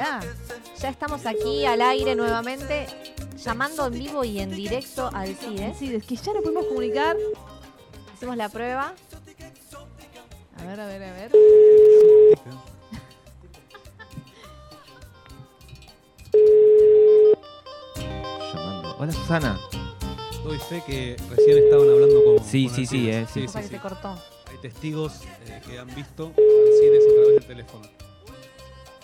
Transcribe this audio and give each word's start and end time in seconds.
Hola. 0.00 0.20
Ya 0.80 0.88
estamos 0.88 1.26
aquí 1.26 1.66
al 1.66 1.82
aire 1.82 2.16
nuevamente, 2.16 2.86
llamando 3.36 3.86
en 3.86 3.92
vivo 3.92 4.24
y 4.24 4.40
en 4.40 4.50
directo 4.50 5.10
al 5.12 5.36
CIDE. 5.36 5.74
Sí, 5.78 5.94
es 5.94 6.04
que 6.06 6.16
ya 6.16 6.32
nos 6.32 6.42
podemos 6.42 6.64
comunicar. 6.64 7.18
Hicimos 8.14 8.38
la 8.38 8.48
prueba. 8.48 8.94
A 10.56 10.64
ver, 10.64 10.80
a 10.80 10.86
ver, 10.86 11.02
a 11.02 11.12
ver. 11.12 11.32
Llamando. 18.54 18.96
Hola 18.98 19.12
Susana. 19.12 19.60
Doy 20.42 20.58
fe 20.60 20.82
que 20.86 21.16
recién 21.28 21.58
estaban 21.58 21.90
hablando 21.90 22.24
con. 22.24 22.42
Sí, 22.42 22.68
con 22.68 22.74
sí, 22.74 22.86
sí, 22.86 23.10
eh, 23.10 23.26
sí. 23.30 23.42
sí, 23.42 23.48
sí, 23.48 23.60
que 23.64 23.68
te 23.68 23.78
cortó. 23.78 24.18
Hay 24.50 24.56
testigos 24.62 25.24
eh, 25.44 25.60
que 25.66 25.78
han 25.78 25.94
visto 25.94 26.32
Alcides 26.38 27.04
a 27.04 27.12
través 27.12 27.34
del 27.34 27.44
teléfono. 27.44 27.99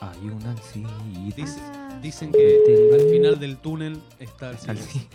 Hay 0.00 0.28
un 0.28 0.42
Alcides. 0.46 1.36
Dice- 1.36 1.60
Ah. 1.62 1.98
dicen 2.02 2.32
que 2.32 2.90
al 2.94 3.08
final 3.10 3.38
del 3.40 3.56
túnel 3.56 4.00
está 4.18 4.50
Alcides. 4.50 4.68
Alcides. 4.70 5.08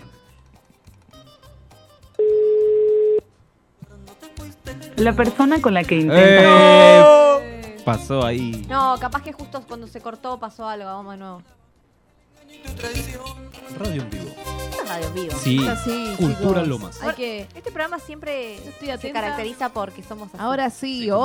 La 4.97 5.13
persona 5.13 5.61
con 5.61 5.73
la 5.73 5.83
que 5.83 5.95
intenta. 5.95 7.39
¡Eh! 7.39 7.81
Pasó 7.85 8.23
ahí. 8.25 8.65
No, 8.69 8.95
capaz 8.99 9.23
que 9.23 9.33
justo 9.33 9.63
cuando 9.67 9.87
se 9.87 9.99
cortó 10.01 10.39
pasó 10.39 10.67
algo. 10.67 10.85
Vamos 10.85 11.13
de 11.13 11.17
nuevo. 11.17 11.41
Radio 13.79 14.01
en 14.03 14.09
vivo. 14.09 14.25
Es 14.81 14.87
radio 14.89 15.07
en 15.07 15.13
vivo. 15.13 15.37
Sí. 15.39 15.67
Así, 15.67 16.13
Cultura 16.17 16.49
chicos. 16.61 16.67
Lomas. 16.67 17.01
Hay 17.01 17.15
que. 17.15 17.41
Este 17.55 17.71
programa 17.71 17.97
siempre 17.99 18.59
se 18.99 19.11
caracteriza 19.11 19.69
porque 19.69 20.03
somos 20.03 20.27
así. 20.29 20.37
Ahora 20.39 20.69
sí, 20.69 21.01
Sí, 21.03 21.09
como- 21.09 21.21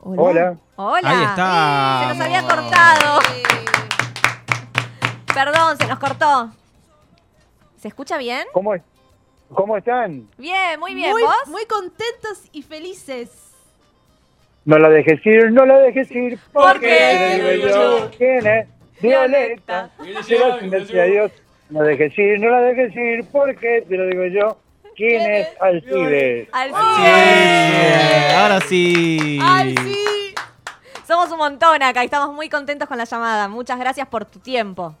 hola. 0.00 0.22
Hola. 0.22 0.56
Hola. 0.76 1.10
Ahí 1.10 1.24
está. 1.24 2.00
Se 2.02 2.14
nos 2.14 2.26
había 2.26 2.42
cortado. 2.42 3.20
Perdón, 5.34 5.76
se 5.76 5.86
nos 5.86 5.98
cortó. 5.98 6.50
¿Se 7.76 7.88
escucha 7.88 8.16
bien? 8.18 8.46
¿Cómo, 8.52 8.74
es- 8.74 8.82
¿Cómo 9.52 9.76
están? 9.76 10.28
Bien, 10.38 10.78
muy 10.80 10.94
bien. 10.94 11.10
Muy, 11.10 11.22
¿Vos? 11.22 11.34
muy 11.48 11.64
contentos 11.66 12.48
y 12.52 12.62
felices. 12.62 13.30
No 14.64 14.78
la 14.78 14.88
dejes 14.88 15.24
ir, 15.24 15.52
no 15.52 15.64
la 15.64 15.78
dejes 15.78 16.10
ir. 16.10 16.38
¿Por 16.52 16.80
qué? 16.80 17.36
te 17.36 17.42
lo 17.42 17.48
digo 17.50 17.68
yo. 17.68 18.10
¿Quién 18.16 18.46
es? 18.46 18.68
Violeta. 19.00 19.90
Decir 20.00 21.00
adiós. 21.00 21.32
No 21.70 21.82
la 21.82 21.88
dejes 21.88 22.18
ir, 22.18 22.40
no 22.40 22.50
la 22.50 22.60
dejes 22.62 22.96
ir. 22.96 23.24
Porque 23.30 23.84
te 23.88 23.96
lo 23.96 24.06
digo 24.06 24.24
yo. 24.26 24.58
¿Quién 24.96 25.30
es 25.30 25.48
Alcides? 25.60 26.48
Al 26.52 26.68
Bien, 26.70 28.36
Ahora 28.36 28.60
sí. 28.62 29.38
¡Ay, 29.42 29.74
sí! 29.84 30.34
Somos 31.06 31.30
un 31.30 31.38
montón 31.38 31.82
acá 31.82 32.02
y 32.02 32.06
estamos 32.06 32.34
muy 32.34 32.48
contentos 32.48 32.88
con 32.88 32.96
la 32.98 33.04
llamada. 33.04 33.46
Muchas 33.48 33.78
gracias 33.78 34.08
por 34.08 34.24
tu 34.24 34.38
tiempo. 34.38 34.94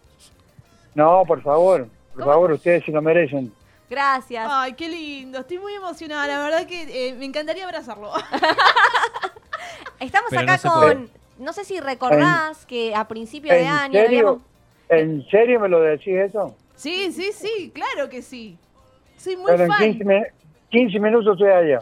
No, 0.94 1.24
por 1.26 1.42
favor. 1.42 1.88
Por 2.12 2.22
¿Cómo? 2.22 2.32
favor, 2.32 2.52
ustedes 2.52 2.84
se 2.84 2.92
lo 2.92 3.00
merecen. 3.02 3.52
Gracias. 3.88 4.46
Ay, 4.50 4.74
qué 4.74 4.88
lindo. 4.88 5.40
Estoy 5.40 5.58
muy 5.58 5.72
emocionada. 5.74 6.26
La 6.26 6.42
verdad 6.42 6.66
que 6.66 7.08
eh, 7.08 7.14
me 7.14 7.24
encantaría 7.24 7.64
abrazarlo. 7.64 8.12
Estamos 10.00 10.28
Pero 10.30 10.42
acá 10.42 10.60
no 10.64 10.70
con. 10.72 10.80
puede. 10.82 11.08
No 11.38 11.52
sé 11.52 11.64
si 11.64 11.80
recordás 11.80 12.64
que 12.66 12.94
a 12.94 13.06
principio 13.08 13.52
de 13.52 13.62
¿En 13.62 13.68
año. 13.68 13.92
serio? 13.92 14.18
habíamos- 14.18 14.40
¿En 14.88 15.26
serio 15.30 15.60
me 15.60 15.68
lo 15.68 15.80
decís 15.80 16.14
eso? 16.16 16.54
Sí, 16.76 17.12
sí, 17.12 17.30
sí. 17.32 17.70
Claro 17.74 18.08
que 18.08 18.22
sí. 18.22 18.56
Soy 19.26 19.36
muy 19.36 19.46
Pero 19.50 19.64
en 19.64 19.68
fan. 19.70 19.78
15, 19.82 20.04
mi- 20.04 20.22
15 20.70 21.00
minutos 21.00 21.32
estoy 21.32 21.50
allá. 21.50 21.80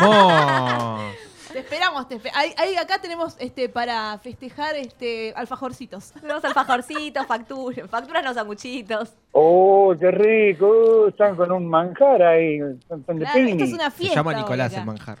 Vamos. 0.00 1.14
Te 1.52 1.60
esperamos. 1.60 2.08
Te 2.08 2.20
ahí, 2.34 2.52
ahí 2.58 2.74
acá 2.76 3.00
tenemos 3.00 3.36
este 3.38 3.68
para 3.68 4.18
festejar 4.18 4.74
este 4.74 5.32
alfajorcitos. 5.36 6.10
Tenemos 6.12 6.44
alfajorcitos, 6.44 7.24
facturas, 7.26 7.88
facturas 7.88 8.24
no 8.24 8.34
sanguchitos. 8.34 9.14
Oh, 9.30 9.94
qué 10.00 10.10
rico. 10.10 10.66
Uh, 10.66 11.08
están 11.08 11.36
con 11.36 11.52
un 11.52 11.68
manjar 11.68 12.20
ahí. 12.20 12.58
Están 12.80 13.04
de 13.18 13.24
Claro, 13.24 13.38
esto 13.46 13.64
es 13.64 13.72
una 13.72 13.90
Se 13.90 13.96
fiesta. 13.98 14.16
llama 14.16 14.30
hoy 14.30 14.36
Nicolás 14.38 14.74
el 14.74 14.84
manjar. 14.84 15.18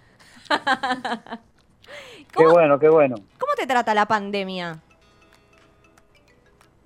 Qué 2.36 2.44
bueno, 2.46 2.78
qué 2.78 2.88
bueno. 2.88 3.16
¿Cómo 3.38 3.52
te 3.56 3.66
trata 3.66 3.92
la 3.94 4.06
pandemia? 4.06 4.78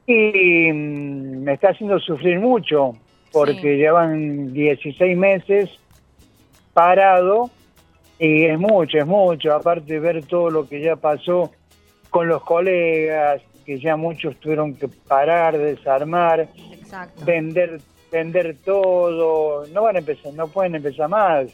Y 0.06 0.72
mm, 0.72 1.43
me 1.43 1.53
está 1.55 1.69
haciendo 1.71 1.99
sufrir 2.00 2.38
mucho, 2.41 2.93
porque 3.34 3.61
Sí. 3.61 3.77
llevan 3.77 4.55
16 4.55 5.15
meses 5.19 5.69
parado 6.72 7.50
y 8.19 8.45
es 8.47 8.59
mucho, 8.59 8.97
es 8.99 9.06
mucho. 9.06 9.53
Aparte 9.55 9.93
de 9.95 10.00
ver 10.00 10.25
todo 10.25 10.49
lo 10.50 10.67
que 10.69 10.81
ya 10.81 10.97
pasó 10.97 11.50
con 12.11 12.28
los 12.28 12.43
colegas, 12.44 13.43
que 13.67 13.78
ya 13.78 13.97
muchos 13.97 14.37
tuvieron 14.41 14.75
que 14.75 14.89
parar, 14.89 15.59
desarmar, 15.59 16.49
Exacto. 16.73 17.25
vender 17.27 17.81
vender 18.12 18.56
todo, 18.65 19.67
no 19.73 19.83
van 19.83 19.97
a 19.97 19.99
empezar, 19.99 20.33
no 20.34 20.47
pueden 20.47 20.77
empezar 20.77 21.09
más. 21.09 21.49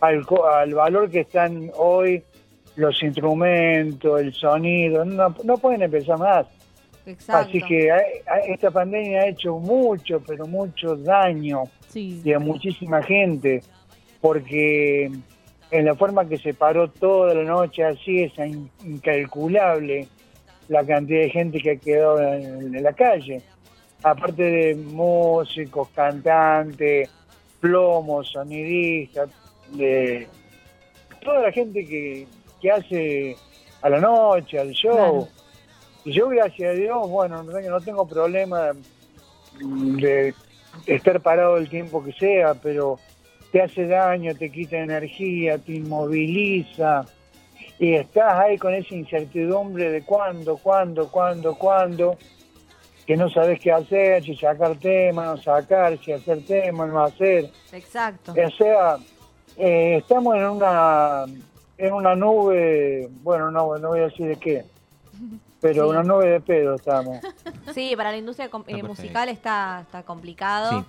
Al, 0.00 0.26
al 0.56 0.74
valor 0.74 1.08
que 1.08 1.20
están 1.20 1.70
hoy 1.76 2.24
los 2.74 3.00
instrumentos, 3.00 4.20
el 4.20 4.32
sonido, 4.34 5.04
no, 5.04 5.32
no 5.44 5.56
pueden 5.58 5.82
empezar 5.82 6.18
más. 6.18 6.46
Exacto. 7.06 7.48
Así 7.48 7.60
que 7.62 7.90
ha- 7.92 8.38
esta 8.48 8.70
pandemia 8.70 9.20
ha 9.22 9.26
hecho 9.28 9.58
mucho, 9.58 10.20
pero 10.26 10.46
mucho 10.46 10.96
daño 10.96 11.64
Sí. 11.88 12.20
y 12.24 12.32
a 12.32 12.38
muchísima 12.38 13.02
gente, 13.02 13.62
porque 14.20 15.10
en 15.70 15.84
la 15.84 15.94
forma 15.94 16.26
que 16.28 16.38
se 16.38 16.54
paró 16.54 16.88
toda 16.90 17.34
la 17.34 17.42
noche 17.44 17.84
así 17.84 18.22
es 18.22 18.32
in- 18.38 18.70
incalculable 18.84 20.08
la 20.68 20.84
cantidad 20.84 21.20
de 21.20 21.30
gente 21.30 21.58
que 21.60 21.72
ha 21.72 21.76
quedado 21.76 22.22
en, 22.22 22.74
en 22.74 22.82
la 22.82 22.92
calle. 22.92 23.42
Aparte 24.02 24.42
de 24.42 24.74
músicos, 24.74 25.88
cantantes, 25.94 27.10
plomos, 27.60 28.30
sonidistas, 28.30 29.30
de 29.72 30.26
toda 31.22 31.40
la 31.42 31.52
gente 31.52 31.84
que, 31.86 32.26
que 32.60 32.70
hace 32.70 33.36
a 33.82 33.88
la 33.88 34.00
noche, 34.00 34.58
al 34.58 34.70
show. 34.72 34.92
Claro. 34.92 35.28
Y 36.04 36.12
yo, 36.12 36.28
gracias 36.28 36.70
a 36.70 36.72
Dios, 36.72 37.08
bueno, 37.08 37.42
no 37.42 37.80
tengo, 37.80 38.06
problema 38.06 38.72
de 39.58 40.34
estar 40.86 41.20
parado 41.20 41.56
el 41.56 41.68
tiempo 41.68 42.04
que 42.04 42.12
sea, 42.12 42.54
pero 42.54 42.98
te 43.52 43.62
hace 43.62 43.86
daño, 43.86 44.34
te 44.34 44.50
quita 44.50 44.78
energía, 44.78 45.58
te 45.58 45.74
inmoviliza 45.74 47.06
y 47.78 47.94
estás 47.94 48.38
ahí 48.38 48.58
con 48.58 48.74
esa 48.74 48.94
incertidumbre 48.94 49.90
de 49.90 50.02
cuándo, 50.02 50.56
cuándo, 50.58 51.10
cuándo, 51.10 51.54
cuándo, 51.56 52.18
que 53.06 53.16
no 53.16 53.28
sabes 53.30 53.60
qué 53.60 53.72
hacer, 53.72 54.22
si 54.24 54.36
sacar 54.36 54.76
tema, 54.76 55.26
no 55.26 55.36
sacar, 55.36 55.98
si 56.04 56.12
hacer 56.12 56.44
tema, 56.44 56.86
no 56.86 57.02
hacer. 57.02 57.50
Exacto. 57.72 58.32
O 58.32 58.50
sea, 58.50 58.96
eh, 59.56 59.96
estamos 59.98 60.36
en 60.36 60.44
una 60.44 61.24
en 61.76 61.92
una 61.92 62.14
nube, 62.14 63.08
bueno, 63.22 63.50
no, 63.50 63.76
no 63.78 63.88
voy 63.88 64.00
a 64.00 64.04
decir 64.04 64.26
de 64.28 64.36
qué, 64.36 64.64
pero 65.64 65.84
Sí. 65.84 65.90
una 65.90 66.02
nube 66.02 66.26
de 66.28 66.40
pedo 66.40 66.74
estamos. 66.74 67.18
Sí, 67.72 67.94
para 67.96 68.10
la 68.10 68.18
industria 68.18 68.50
eh, 68.66 68.82
musical 68.82 69.30
está, 69.30 69.80
está 69.80 70.02
complicado. 70.02 70.80
Sí. 70.80 70.84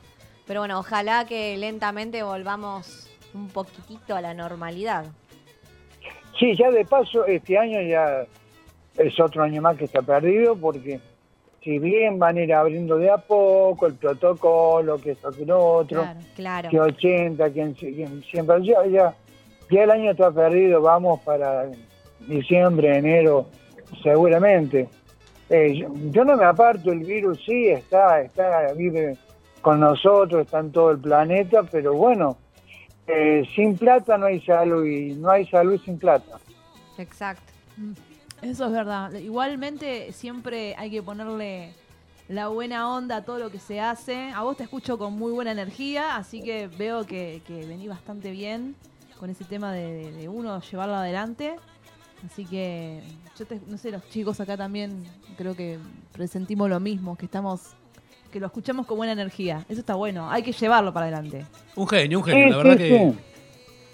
Pero 0.45 0.59
bueno, 0.59 0.77
ojalá 0.79 1.25
que 1.25 1.55
lentamente 1.57 2.21
volvamos 2.23 3.09
un 3.33 3.47
poquitito 3.47 4.15
a 4.17 4.21
la 4.21 4.33
normalidad. 4.33 5.05
Sí, 6.37 6.53
ya 6.57 6.69
de 6.71 6.83
paso, 6.83 7.25
este 7.25 7.57
año 7.57 7.81
ya 7.81 8.25
es 8.97 9.19
otro 9.19 9.43
año 9.43 9.61
más 9.61 9.77
que 9.77 9.85
está 9.85 10.01
perdido 10.01 10.57
porque 10.57 10.99
si 11.63 11.79
bien 11.79 12.19
van 12.19 12.35
a 12.37 12.41
ir 12.41 12.53
abriendo 12.53 12.97
de 12.97 13.09
a 13.09 13.17
poco 13.17 13.87
el 13.87 13.95
protocolo, 13.95 14.97
que 14.99 15.11
esto, 15.11 15.31
que 15.31 15.45
lo 15.45 15.57
otro, 15.65 16.01
Claro. 16.01 16.19
Claro. 16.35 16.69
que 16.69 16.79
80, 16.81 17.49
que 17.53 17.61
en, 17.61 17.73
que 17.75 18.03
en 18.03 18.21
100, 18.23 18.45
pero 18.45 18.59
ya, 18.59 18.85
ya, 18.87 19.15
ya 19.71 19.83
el 19.83 19.91
año 19.91 20.11
está 20.11 20.31
perdido, 20.31 20.81
vamos 20.81 21.21
para 21.21 21.65
diciembre, 22.27 22.97
enero, 22.97 23.47
seguramente. 24.03 24.89
Eh, 25.49 25.77
yo, 25.77 25.91
yo 26.11 26.25
no 26.25 26.35
me 26.37 26.45
aparto, 26.45 26.91
el 26.91 26.99
virus 26.99 27.43
sí 27.45 27.67
está, 27.67 28.21
está, 28.21 28.73
vive 28.73 29.17
con 29.61 29.79
nosotros, 29.79 30.45
está 30.45 30.59
en 30.59 30.71
todo 30.71 30.91
el 30.91 30.99
planeta, 30.99 31.63
pero 31.63 31.93
bueno, 31.93 32.37
eh, 33.07 33.43
sin 33.55 33.77
plata 33.77 34.17
no 34.17 34.25
hay 34.25 34.41
salud 34.41 34.85
y 34.85 35.13
no 35.13 35.29
hay 35.29 35.45
salud 35.47 35.79
sin 35.85 35.99
plata. 35.99 36.37
Exacto. 36.97 37.51
Eso 38.41 38.65
es 38.65 38.71
verdad. 38.71 39.11
Igualmente 39.13 40.11
siempre 40.13 40.75
hay 40.77 40.89
que 40.91 41.01
ponerle 41.03 41.73
la 42.27 42.47
buena 42.47 42.91
onda 42.95 43.17
a 43.17 43.21
todo 43.25 43.37
lo 43.37 43.49
que 43.51 43.59
se 43.59 43.79
hace. 43.79 44.31
A 44.35 44.41
vos 44.43 44.57
te 44.57 44.63
escucho 44.63 44.97
con 44.97 45.13
muy 45.13 45.31
buena 45.31 45.51
energía, 45.51 46.15
así 46.15 46.41
que 46.41 46.67
veo 46.67 47.05
que, 47.05 47.41
que 47.45 47.65
vení 47.65 47.87
bastante 47.87 48.31
bien 48.31 48.75
con 49.19 49.29
ese 49.29 49.45
tema 49.45 49.71
de, 49.73 49.93
de- 49.93 50.11
de 50.11 50.27
uno 50.29 50.59
llevarlo 50.61 50.95
adelante. 50.95 51.55
Así 52.25 52.45
que 52.45 53.01
yo 53.37 53.45
te- 53.45 53.59
no 53.67 53.77
sé, 53.77 53.91
los 53.91 54.07
chicos 54.09 54.39
acá 54.39 54.57
también 54.57 55.03
creo 55.37 55.55
que 55.55 55.77
presentimos 56.11 56.69
lo 56.69 56.79
mismo, 56.79 57.15
que 57.15 57.25
estamos 57.25 57.61
que 58.31 58.39
lo 58.39 58.47
escuchamos 58.47 58.85
con 58.85 58.97
buena 58.97 59.13
energía. 59.13 59.63
Eso 59.69 59.79
está 59.79 59.95
bueno, 59.95 60.29
hay 60.29 60.43
que 60.43 60.51
llevarlo 60.51 60.91
para 60.93 61.05
adelante. 61.05 61.45
Un 61.75 61.87
genio, 61.87 62.19
un 62.19 62.25
Sí, 62.25 62.31
genio. 62.31 62.49
La 62.49 62.61
sí, 62.61 62.67
verdad 62.67 62.77
que 62.77 63.11
sí. 63.13 63.19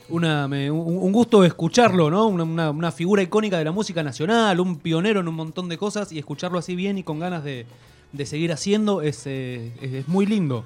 una, 0.10 0.48
me- 0.48 0.72
un, 0.72 0.98
un 0.98 1.12
gusto 1.12 1.44
escucharlo, 1.44 2.10
¿no? 2.10 2.26
Una, 2.28 2.44
una- 2.44 2.72
una 2.72 2.92
figura 2.92 3.22
icónica 3.22 3.58
de 3.60 3.66
la 3.66 3.72
música 3.72 4.02
nacional, 4.02 4.60
un 4.60 4.78
pionero 4.78 5.20
en 5.20 5.28
un 5.28 5.36
montón 5.36 5.70
de 5.70 5.78
cosas 5.78 6.12
y 6.12 6.18
escucharlo 6.18 6.58
así 6.58 6.76
bien 6.76 6.98
y 6.98 7.04
con 7.04 7.20
ganas 7.20 7.44
de, 7.44 7.66
de 8.14 8.26
seguir 8.26 8.52
haciendo 8.52 9.02
es, 9.04 9.28
eh, 9.28 9.72
es, 9.82 9.94
es 9.94 10.08
muy 10.08 10.26
lindo. 10.26 10.64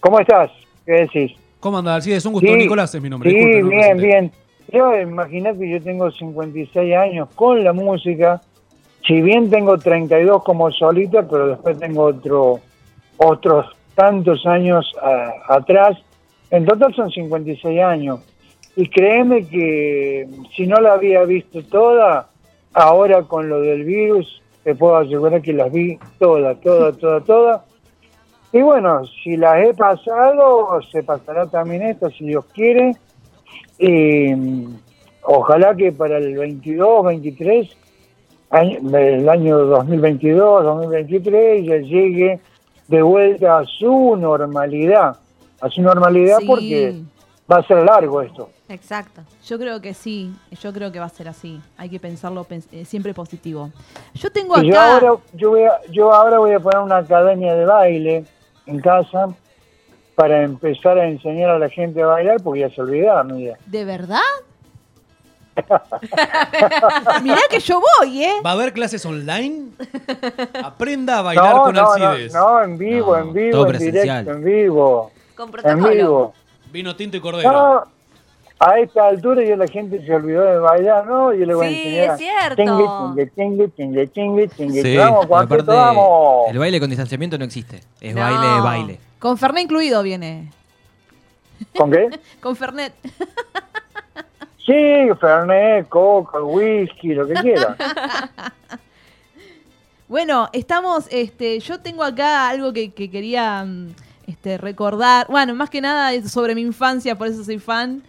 ¿Cómo 0.00 0.20
estás? 0.20 0.50
¿Qué 0.86 0.92
decís? 0.92 1.32
¿Cómo 1.58 1.78
anda, 1.78 1.94
Alcides? 1.96 2.24
Un 2.24 2.32
gusto, 2.34 2.52
Sí, 2.52 2.56
Nicolás 2.56 2.94
es 2.94 3.02
mi 3.02 3.10
nombre. 3.10 3.30
Sí, 3.30 3.36
disculpe, 3.36 3.60
no 3.62 3.66
me 3.66 3.70
bien, 3.76 3.96
presenté. 3.98 4.06
bien. 4.06 4.32
Yo 4.72 4.98
imagínate 5.00 5.58
que 5.58 5.70
yo 5.70 5.82
tengo 5.82 6.10
56 6.10 6.94
años 6.96 7.28
con 7.34 7.64
la 7.64 7.72
música. 7.72 8.40
Si 9.06 9.20
bien 9.22 9.50
tengo 9.50 9.78
32 9.78 10.42
como 10.44 10.70
solita, 10.70 11.26
pero 11.28 11.48
después 11.48 11.78
tengo 11.78 12.04
otro, 12.04 12.60
otros 13.16 13.66
tantos 13.94 14.46
años 14.46 14.92
a- 15.02 15.54
atrás. 15.54 15.98
En 16.50 16.64
total 16.66 16.94
son 16.94 17.10
56 17.10 17.80
años. 17.82 18.20
Y 18.76 18.88
créeme 18.88 19.46
que 19.48 20.28
si 20.54 20.66
no 20.66 20.76
la 20.80 20.92
había 20.94 21.24
visto 21.24 21.62
toda, 21.64 22.28
ahora 22.72 23.22
con 23.22 23.48
lo 23.48 23.60
del 23.60 23.84
virus, 23.84 24.40
te 24.62 24.74
puedo 24.74 24.96
asegurar 24.96 25.42
que 25.42 25.52
las 25.52 25.72
vi 25.72 25.98
todas, 26.18 26.60
todas, 26.60 26.96
todas, 26.98 27.24
todas. 27.24 27.62
Y 28.52 28.62
bueno, 28.62 29.02
si 29.24 29.36
las 29.36 29.64
he 29.64 29.74
pasado, 29.74 30.80
se 30.92 31.02
pasará 31.02 31.46
también 31.46 31.82
esta, 31.82 32.10
si 32.10 32.26
Dios 32.26 32.44
quiere. 32.52 32.92
Y 33.80 34.34
mm, 34.34 34.78
ojalá 35.22 35.74
que 35.74 35.90
para 35.92 36.18
el 36.18 36.36
22, 36.36 37.04
23, 37.06 37.68
año- 38.50 38.96
el 38.98 39.28
año 39.28 39.58
2022, 39.58 40.64
2023, 40.64 41.64
ya 41.64 41.76
llegue 41.78 42.40
de 42.88 43.02
vuelta 43.02 43.58
a 43.60 43.64
su 43.64 44.16
normalidad. 44.16 45.16
A 45.62 45.68
su 45.70 45.80
normalidad 45.82 46.38
Sí. 46.40 46.46
porque 46.46 46.94
va 47.50 47.56
a 47.58 47.66
ser 47.66 47.84
largo 47.84 48.20
esto. 48.22 48.50
Exacto. 48.68 49.22
Yo 49.46 49.58
creo 49.58 49.80
que 49.80 49.94
sí, 49.94 50.32
yo 50.60 50.72
creo 50.72 50.92
que 50.92 50.98
va 51.00 51.06
a 51.06 51.10
ser 51.10 51.28
así. 51.28 51.60
Hay 51.76 51.88
que 51.88 51.98
pensarlo 51.98 52.44
pens- 52.44 52.68
eh, 52.72 52.84
siempre 52.84 53.12
positivo. 53.14 53.70
Yo 54.14 54.30
tengo 54.30 54.60
Y 54.62 54.68
yo 54.68 54.72
acá. 54.80 54.94
ahora, 54.94 55.20
yo, 55.34 55.50
voy 55.50 55.62
a, 55.64 55.72
yo 55.90 56.12
ahora 56.12 56.38
voy 56.38 56.52
a 56.52 56.60
poner 56.60 56.78
una 56.80 56.98
academia 56.98 57.54
de 57.54 57.64
baile 57.64 58.24
en 58.66 58.80
casa 58.80 59.28
para 60.14 60.42
empezar 60.42 60.98
a 60.98 61.06
enseñar 61.08 61.50
a 61.50 61.58
la 61.58 61.68
gente 61.68 62.02
a 62.02 62.06
bailar 62.06 62.36
porque 62.42 62.60
ya 62.60 62.70
se 62.70 62.80
olvidaron. 62.80 63.36
mira. 63.36 63.56
¿De 63.66 63.84
verdad? 63.84 64.18
Mirá 67.22 67.38
que 67.50 67.60
yo 67.60 67.80
voy, 67.98 68.24
¿eh? 68.24 68.34
¿Va 68.44 68.50
a 68.50 68.52
haber 68.54 68.72
clases 68.72 69.04
online? 69.04 69.68
Aprenda 70.62 71.18
a 71.18 71.22
bailar 71.22 71.54
No, 71.54 71.62
con 71.64 71.74
no, 71.74 71.82
no, 71.82 72.06
Alcides. 72.06 72.32
no, 72.34 72.62
en 72.62 72.78
vivo, 72.78 73.16
No, 73.16 73.22
en 73.22 73.32
vivo, 73.32 73.50
todo 73.52 73.62
en 73.66 73.68
presencial. 73.70 74.24
directo, 74.24 74.32
en 74.32 74.44
vivo, 74.44 75.10
Con 75.36 75.46
en 75.46 75.52
protocolo. 75.52 75.88
vivo. 75.90 76.34
Vino 76.72 76.96
tinto 76.96 77.16
y 77.16 77.20
cordero. 77.20 77.52
No, 77.52 77.84
a 78.60 78.78
esta 78.78 79.08
altura 79.08 79.42
ya 79.44 79.56
la 79.56 79.66
gente 79.66 80.04
se 80.04 80.14
olvidó 80.14 80.42
de 80.42 80.58
bailar, 80.58 81.06
¿no? 81.06 81.32
Yo 81.34 81.44
le 81.46 81.54
voy 81.54 81.66
a 81.66 81.70
Sí, 81.70 81.76
enseñar. 81.82 82.12
es 82.12 82.18
cierto. 82.18 82.56
Tingue, 83.34 83.68
tingue, 83.68 84.48
tingue. 84.48 84.82
Sí, 84.82 84.96
Vamos, 84.96 85.26
vamos. 85.28 86.48
el 86.50 86.58
baile 86.58 86.78
con 86.78 86.88
distanciamiento 86.90 87.36
no 87.38 87.44
existe. 87.44 87.80
Es 88.00 88.14
No. 88.14 88.20
baile, 88.20 88.60
baile. 88.62 89.00
Con 89.20 89.38
Fernet 89.38 89.64
incluido 89.64 90.02
viene. 90.02 90.50
¿Con 91.76 91.92
qué? 91.92 92.08
Con 92.40 92.56
Fernet. 92.56 92.92
Sí, 94.66 95.08
Fernet, 95.20 95.88
coca, 95.88 96.40
whisky, 96.42 97.14
lo 97.14 97.26
que 97.26 97.34
quiera. 97.34 97.76
Bueno, 100.06 100.48
estamos, 100.52 101.06
este, 101.12 101.60
yo 101.60 101.78
tengo 101.78 102.02
acá 102.02 102.48
algo 102.48 102.72
que, 102.72 102.90
que 102.90 103.08
quería 103.10 103.64
mm, 103.64 103.94
este, 104.26 104.58
recordar. 104.58 105.28
Bueno, 105.28 105.54
más 105.54 105.70
que 105.70 105.80
nada 105.80 106.12
es 106.12 106.32
sobre 106.32 106.56
mi 106.56 106.62
infancia, 106.62 107.16
por 107.16 107.28
eso 107.28 107.44
soy 107.44 107.60
fan. 107.60 108.02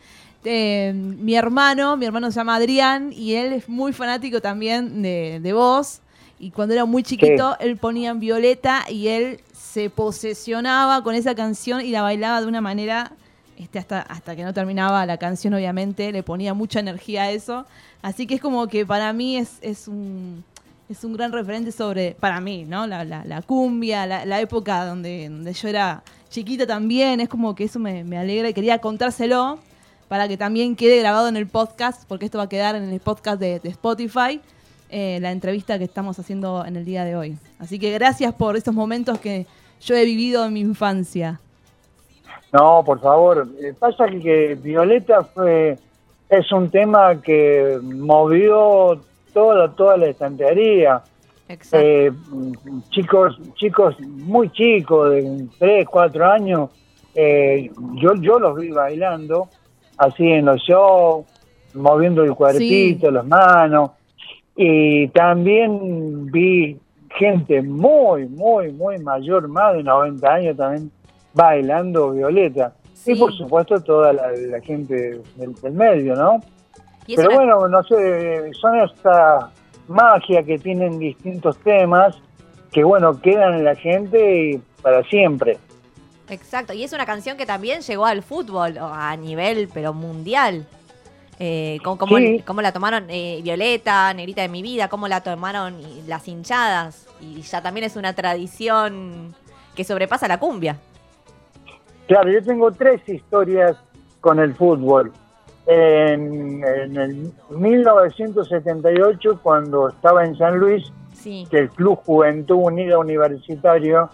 Eh, 0.43 0.93
mi 0.95 1.35
hermano, 1.35 1.97
mi 1.97 2.07
hermano 2.07 2.31
se 2.31 2.37
llama 2.37 2.55
Adrián 2.55 3.13
y 3.13 3.35
él 3.35 3.53
es 3.53 3.69
muy 3.69 3.93
fanático 3.93 4.41
también 4.41 5.03
de, 5.03 5.39
de 5.41 5.53
vos. 5.53 6.01
Y 6.39 6.49
cuando 6.49 6.73
era 6.73 6.85
muy 6.85 7.03
chiquito, 7.03 7.55
él 7.59 7.77
ponía 7.77 8.09
en 8.09 8.19
Violeta 8.19 8.85
y 8.89 9.07
él 9.07 9.39
se 9.71 9.89
posesionaba 9.89 11.03
con 11.03 11.15
esa 11.15 11.35
canción 11.35 11.81
y 11.81 11.91
la 11.91 12.01
bailaba 12.01 12.41
de 12.41 12.47
una 12.47 12.61
manera, 12.61 13.11
este, 13.57 13.79
hasta, 13.79 14.01
hasta 14.01 14.35
que 14.35 14.43
no 14.43 14.53
terminaba 14.53 15.05
la 15.05 15.17
canción, 15.17 15.53
obviamente, 15.53 16.11
le 16.11 16.23
ponía 16.23 16.53
mucha 16.53 16.79
energía 16.79 17.23
a 17.23 17.31
eso. 17.31 17.65
Así 18.01 18.27
que 18.27 18.35
es 18.35 18.41
como 18.41 18.67
que 18.67 18.85
para 18.85 19.13
mí 19.13 19.37
es, 19.37 19.57
es 19.61 19.87
un 19.87 20.43
es 20.89 21.05
un 21.05 21.13
gran 21.13 21.31
referente 21.31 21.71
sobre, 21.71 22.17
para 22.19 22.41
mí, 22.41 22.65
¿no? 22.67 22.85
La, 22.85 23.05
la- 23.05 23.23
la 23.23 23.41
cumbia, 23.41 24.05
la, 24.05 24.25
la 24.25 24.41
época 24.41 24.83
donde, 24.85 25.29
donde 25.29 25.53
yo 25.53 25.69
era 25.69 26.03
chiquita 26.29 26.67
también, 26.67 27.21
es 27.21 27.29
como 27.29 27.55
que 27.55 27.63
eso 27.63 27.79
me, 27.79 28.03
me 28.03 28.17
alegra 28.17 28.49
y 28.49 28.53
quería 28.53 28.79
contárselo 28.79 29.57
para 30.09 30.27
que 30.27 30.35
también 30.35 30.75
quede 30.75 30.99
grabado 30.99 31.29
en 31.29 31.37
el 31.37 31.47
podcast, 31.47 32.03
porque 32.09 32.25
esto 32.25 32.39
va 32.39 32.43
a 32.43 32.49
quedar 32.49 32.75
en 32.75 32.83
el 32.91 32.99
podcast 32.99 33.39
de, 33.39 33.61
Spotify, 33.63 34.41
eh, 34.89 35.19
la 35.21 35.31
entrevista 35.31 35.77
que 35.77 35.85
estamos 35.85 36.19
haciendo 36.19 36.65
en 36.65 36.75
el 36.75 36.83
día 36.83 37.05
de 37.05 37.15
hoy. 37.15 37.37
Así 37.57 37.79
que 37.79 37.91
gracias 37.93 38.33
por 38.33 38.57
estos 38.57 38.73
momentos 38.73 39.17
que 39.19 39.47
yo 39.81 39.95
he 39.95 40.05
vivido 40.05 40.45
en 40.45 40.53
mi 40.53 40.61
infancia. 40.61 41.39
No, 42.53 42.83
por 42.85 42.99
favor. 42.99 43.47
Eh, 43.61 43.73
Pasa 43.77 44.05
que, 44.07 44.55
Violeta 44.61 45.23
fue 45.23 45.77
es 46.29 46.51
un 46.51 46.69
tema 46.69 47.21
que 47.21 47.77
movió 47.83 49.01
toda 49.33 49.73
toda 49.75 49.97
la 49.97 50.07
estantería. 50.07 51.01
Exacto. 51.47 51.85
Eh, 51.85 52.11
chicos 52.89 53.37
chicos 53.55 53.99
muy 53.99 54.49
chicos 54.51 55.11
de 55.11 55.47
3, 55.59 55.85
4 55.89 56.31
años, 56.31 56.69
eh, 57.13 57.69
yo 57.95 58.15
yo 58.15 58.39
los 58.39 58.57
vi 58.57 58.69
bailando 58.69 59.49
así 59.97 60.25
en 60.25 60.45
los 60.45 60.61
shows, 60.61 61.25
moviendo 61.73 62.23
el 62.23 62.33
cuerpito, 62.33 63.11
las 63.11 63.25
manos 63.25 63.91
y 64.55 65.07
también 65.09 66.31
vi 66.31 66.77
gente 67.17 67.61
muy 67.61 68.27
muy 68.27 68.71
muy 68.71 68.97
mayor, 68.99 69.47
más 69.47 69.73
de 69.75 69.83
90 69.83 70.33
años 70.33 70.57
también 70.57 70.91
bailando 71.33 72.11
Violeta. 72.11 72.73
Sí. 72.93 73.13
Y 73.13 73.19
por 73.19 73.33
supuesto 73.33 73.79
toda 73.81 74.13
la, 74.13 74.31
la 74.31 74.61
gente 74.61 75.21
del, 75.35 75.55
del 75.55 75.73
medio, 75.73 76.15
¿no? 76.15 76.39
Pero 77.07 77.29
una- 77.29 77.35
bueno, 77.35 77.67
no 77.67 77.83
sé, 77.83 78.51
son 78.59 78.79
esta 78.79 79.49
magia 79.87 80.43
que 80.43 80.57
tienen 80.59 80.99
distintos 80.99 81.57
temas 81.59 82.15
que, 82.71 82.83
bueno, 82.83 83.19
quedan 83.19 83.55
en 83.55 83.63
la 83.65 83.75
gente 83.75 84.61
para 84.81 85.03
siempre. 85.05 85.57
Exacto, 86.29 86.71
y 86.73 86.83
es 86.83 86.93
una 86.93 87.05
canción 87.05 87.35
que 87.37 87.45
también 87.45 87.81
llegó 87.81 88.05
al 88.05 88.21
fútbol 88.21 88.77
a 88.79 89.15
nivel, 89.17 89.67
pero 89.73 89.93
mundial. 89.93 90.65
Eh, 91.43 91.79
¿cómo, 91.83 91.97
cómo- 91.97 92.17
Sí. 92.17 92.43
cómo 92.45 92.61
la 92.61 92.71
tomaron 92.71 93.05
eh, 93.09 93.39
Violeta, 93.41 94.13
Negrita 94.13 94.43
de 94.43 94.47
mi 94.47 94.61
vida? 94.61 94.89
¿Cómo 94.89 95.07
la 95.07 95.21
tomaron 95.21 95.75
las 96.07 96.27
hinchadas? 96.27 97.07
Y 97.19 97.41
ya 97.41 97.63
también 97.63 97.83
es 97.85 97.95
una 97.95 98.13
tradición 98.13 99.33
que 99.75 99.83
sobrepasa 99.83 100.27
la 100.27 100.37
cumbia. 100.39 100.77
Claro, 102.07 102.29
yo 102.31 102.43
tengo 102.43 102.71
tres 102.71 103.01
historias 103.09 103.75
con 104.19 104.39
el 104.39 104.53
fútbol. 104.53 105.11
En, 105.65 106.63
en 106.63 106.97
el 106.97 107.31
1978, 107.49 109.39
cuando 109.41 109.89
estaba 109.89 110.23
en 110.25 110.35
San 110.37 110.57
Luis, 110.59 110.91
Sí, 111.13 111.47
que 111.51 111.57
el 111.59 111.69
Club 111.69 111.99
Juventud 112.05 112.55
Unida 112.57 112.97
Universitario 112.97 114.09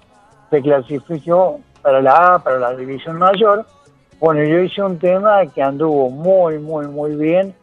se 0.50 0.62
clasificó 0.62 1.60
para 1.81 2.01
la 2.01 2.36
A, 2.36 2.39
para 2.39 2.60
la 2.60 2.74
División 2.75 3.17
Mayor. 3.17 3.65
Bueno, 4.19 4.43
yo 4.43 4.59
hice 4.59 4.81
un 4.81 4.97
tema 4.97 5.45
que 5.47 5.62
anduvo 5.62 6.09
muy, 6.09 6.57
muy, 6.59 6.88
muy 6.88 7.15
bien 7.15 7.53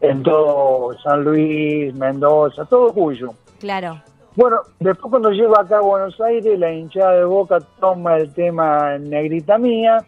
en 0.00 0.22
todo 0.22 0.92
San 1.02 1.24
Luis, 1.24 1.94
Mendoza, 1.94 2.64
todo 2.66 2.92
Cuyo. 2.92 3.30
claro. 3.60 4.00
Bueno, 4.36 4.56
después 4.80 5.10
cuando 5.10 5.30
llego 5.30 5.56
acá 5.56 5.76
a 5.78 5.80
Buenos 5.80 6.20
Aires, 6.20 6.58
la 6.58 6.72
hinchada 6.72 7.12
de 7.12 7.24
Boca 7.24 7.58
toma 7.78 8.16
el 8.16 8.34
tema 8.34 8.98
Negrita 8.98 9.58
Mía, 9.58 10.04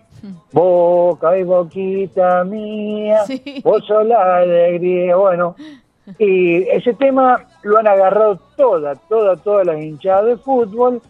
Boca 0.53 1.39
y 1.39 1.45
Boquita 1.45 2.43
Mía, 2.43 3.23
Sí. 3.25 3.61
vos 3.63 3.85
sos 3.87 4.05
la 4.05 4.39
alegría, 4.39 5.15
bueno. 5.17 5.55
Y 6.21 6.63
ese 6.69 6.93
tema 6.95 7.45
lo 7.65 7.79
han 7.79 7.87
agarrado 7.89 8.39
toda, 8.57 8.95
toda, 9.09 9.37
todas 9.37 9.67
las 9.67 9.81
hinchadas 9.81 10.27
de 10.27 10.37
fútbol, 10.37 11.01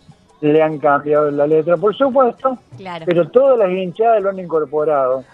le 0.40 0.62
han 0.62 0.78
cambiado 0.78 1.31
la 1.31 1.47
letra, 1.47 1.76
por 1.76 1.95
supuesto, 1.97 2.59
Claro. 2.76 3.05
pero 3.07 3.28
todas 3.28 3.59
las 3.59 3.71
hinchadas 3.71 4.23
lo 4.23 4.31
han 4.31 4.38
incorporado. 4.38 5.25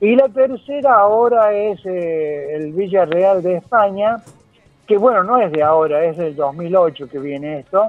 Y 0.00 0.16
la 0.16 0.28
tercera 0.28 0.94
ahora 0.94 1.52
es 1.52 1.80
eh, 1.84 2.54
el 2.54 2.72
Villarreal 2.72 3.42
de 3.42 3.56
España, 3.56 4.16
que 4.86 4.96
bueno, 4.96 5.22
no 5.24 5.38
es 5.38 5.52
de 5.52 5.62
ahora, 5.62 6.04
es 6.04 6.16
del 6.16 6.34
2008 6.36 7.08
que 7.10 7.18
viene 7.18 7.58
esto, 7.60 7.88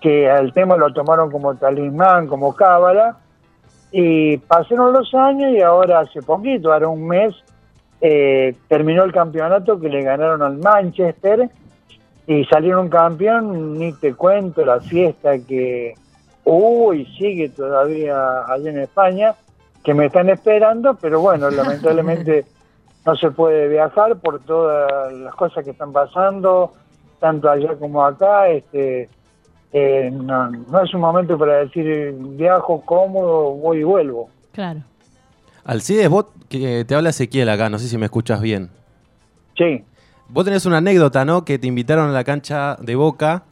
que 0.00 0.26
el 0.26 0.52
tema 0.52 0.76
lo 0.76 0.92
tomaron 0.92 1.30
como 1.30 1.54
talismán, 1.54 2.26
como 2.26 2.54
cábala, 2.54 3.16
y 3.92 4.36
pasaron 4.38 4.92
los 4.92 5.14
años 5.14 5.52
y 5.52 5.60
ahora 5.62 6.00
hace 6.00 6.22
poquito, 6.22 6.72
ahora 6.72 6.88
un 6.88 7.06
mes, 7.06 7.34
eh, 8.00 8.54
terminó 8.68 9.04
el 9.04 9.12
campeonato 9.12 9.80
que 9.80 9.88
le 9.88 10.02
ganaron 10.02 10.42
al 10.42 10.58
Manchester 10.58 11.48
y 12.28 12.44
salieron 12.44 12.90
campeón, 12.90 13.78
ni 13.78 13.94
te 13.94 14.12
cuento 14.12 14.62
la 14.62 14.80
fiesta 14.80 15.38
que 15.38 15.94
hubo 16.44 16.92
y 16.92 17.06
sigue 17.16 17.48
todavía 17.48 18.44
allá 18.46 18.70
en 18.70 18.80
España. 18.80 19.34
que 19.82 19.94
me 19.94 20.06
están 20.06 20.28
esperando, 20.28 20.94
pero 21.00 21.20
bueno, 21.20 21.48
lamentablemente 21.62 22.44
no 23.06 23.16
se 23.16 23.30
puede 23.30 23.68
viajar 23.68 24.18
por 24.18 24.40
todas 24.40 25.10
las 25.14 25.34
cosas 25.34 25.64
que 25.64 25.70
están 25.70 25.90
pasando, 25.90 26.74
tanto 27.18 27.48
allá 27.48 27.74
como 27.76 28.04
acá. 28.04 28.48
Este, 28.48 29.08
eh, 29.72 30.10
no, 30.12 30.50
no 30.50 30.82
es 30.82 30.92
un 30.92 31.00
momento 31.00 31.38
para 31.38 31.64
decir 31.64 32.14
viajo 32.14 32.82
cómodo, 32.84 33.52
voy 33.54 33.78
y 33.78 33.84
vuelvo. 33.84 34.28
Claro. 34.52 34.80
Alcides, 35.64 36.10
vos 36.10 36.26
que 36.50 36.84
te 36.84 36.94
habla 36.94 37.08
Ezequiel 37.08 37.48
acá, 37.48 37.70
no 37.70 37.78
sé 37.78 37.88
si 37.88 37.96
me 37.96 38.04
escuchas 38.04 38.42
bien. 38.42 38.68
Sí. 39.56 39.82
Vos 40.30 40.44
tenés 40.44 40.66
una 40.66 40.78
anécdota, 40.78 41.24
¿no? 41.24 41.44
Que 41.44 41.58
te 41.58 41.66
invitaron 41.66 42.10
a 42.10 42.12
la 42.12 42.22
cancha 42.22 42.76
de 42.80 42.96
Boca 42.96 43.44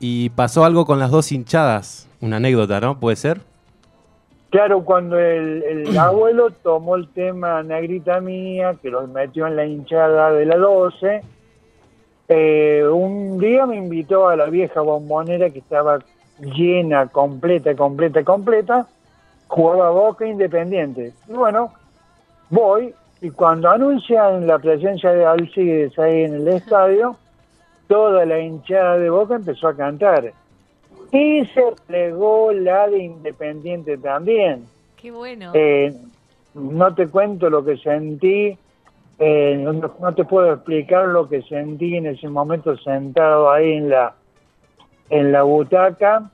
y 0.00 0.30
pasó 0.30 0.64
algo 0.64 0.86
con 0.86 0.98
las 0.98 1.10
dos 1.10 1.30
hinchadas. 1.32 2.08
Una 2.22 2.36
anécdota, 2.36 2.80
¿no? 2.80 2.98
¿Puede 2.98 3.16
ser? 3.16 3.42
Claro, 4.48 4.84
cuando 4.84 5.18
el, 5.18 5.62
el 5.62 5.98
abuelo 5.98 6.50
tomó 6.50 6.96
el 6.96 7.08
tema 7.08 7.62
Negrita 7.62 8.20
Mía, 8.20 8.74
que 8.80 8.88
lo 8.88 9.06
metió 9.06 9.46
en 9.46 9.56
la 9.56 9.66
hinchada 9.66 10.32
de 10.32 10.46
la 10.46 10.56
12, 10.56 11.22
eh, 12.28 12.84
un 12.90 13.38
día 13.38 13.66
me 13.66 13.76
invitó 13.76 14.28
a 14.28 14.36
la 14.36 14.46
vieja 14.46 14.80
bombonera 14.80 15.50
que 15.50 15.58
estaba 15.58 15.98
llena, 16.40 17.06
completa, 17.08 17.76
completa, 17.76 18.24
completa, 18.24 18.86
jugaba 19.46 19.90
Boca 19.90 20.26
Independiente. 20.26 21.12
Y 21.28 21.32
bueno, 21.34 21.74
voy 22.48 22.94
y 23.24 23.30
cuando 23.30 23.70
anuncian 23.70 24.46
la 24.46 24.58
presencia 24.58 25.10
de 25.10 25.24
Alcides 25.24 25.98
ahí 25.98 26.24
en 26.24 26.34
el 26.34 26.48
estadio, 26.48 27.16
toda 27.88 28.26
la 28.26 28.38
hinchada 28.38 28.98
de 28.98 29.08
Boca 29.08 29.36
empezó 29.36 29.68
a 29.68 29.74
cantar. 29.74 30.30
Y 31.10 31.46
se 31.46 31.62
plegó 31.86 32.52
la 32.52 32.86
de 32.86 32.98
Independiente 32.98 33.96
también. 33.96 34.66
Qué 35.00 35.10
bueno. 35.10 35.52
Eh, 35.54 35.94
no 36.52 36.94
te 36.94 37.08
cuento 37.08 37.48
lo 37.48 37.64
que 37.64 37.78
sentí, 37.78 38.58
eh, 39.18 39.56
no, 39.58 39.72
no 39.72 40.14
te 40.14 40.24
puedo 40.26 40.52
explicar 40.52 41.08
lo 41.08 41.26
que 41.26 41.40
sentí 41.44 41.96
en 41.96 42.04
ese 42.04 42.28
momento 42.28 42.76
sentado 42.76 43.50
ahí 43.50 43.72
en 43.72 43.88
la 43.88 44.16
en 45.08 45.32
la 45.32 45.44
butaca. 45.44 46.30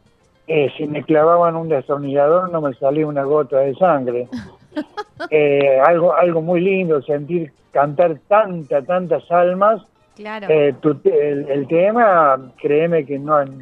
Eh, 0.48 0.72
si 0.76 0.88
me 0.88 1.04
clavaban 1.04 1.54
un 1.54 1.68
destornillador 1.68 2.50
no 2.50 2.60
me 2.60 2.74
salía 2.74 3.06
una 3.06 3.22
gota 3.22 3.58
de 3.58 3.76
sangre. 3.76 4.26
Eh, 5.30 5.78
algo 5.86 6.14
algo 6.14 6.40
muy 6.40 6.60
lindo, 6.62 7.02
sentir 7.02 7.52
cantar 7.72 8.18
tanta, 8.26 8.82
tantas 8.82 9.30
almas. 9.30 9.82
Claro. 10.16 10.46
Eh, 10.48 10.74
tu 10.80 10.98
el, 11.04 11.46
el 11.48 11.68
tema, 11.68 12.52
créeme 12.60 13.04
que 13.04 13.18
no, 13.18 13.44
no 13.44 13.54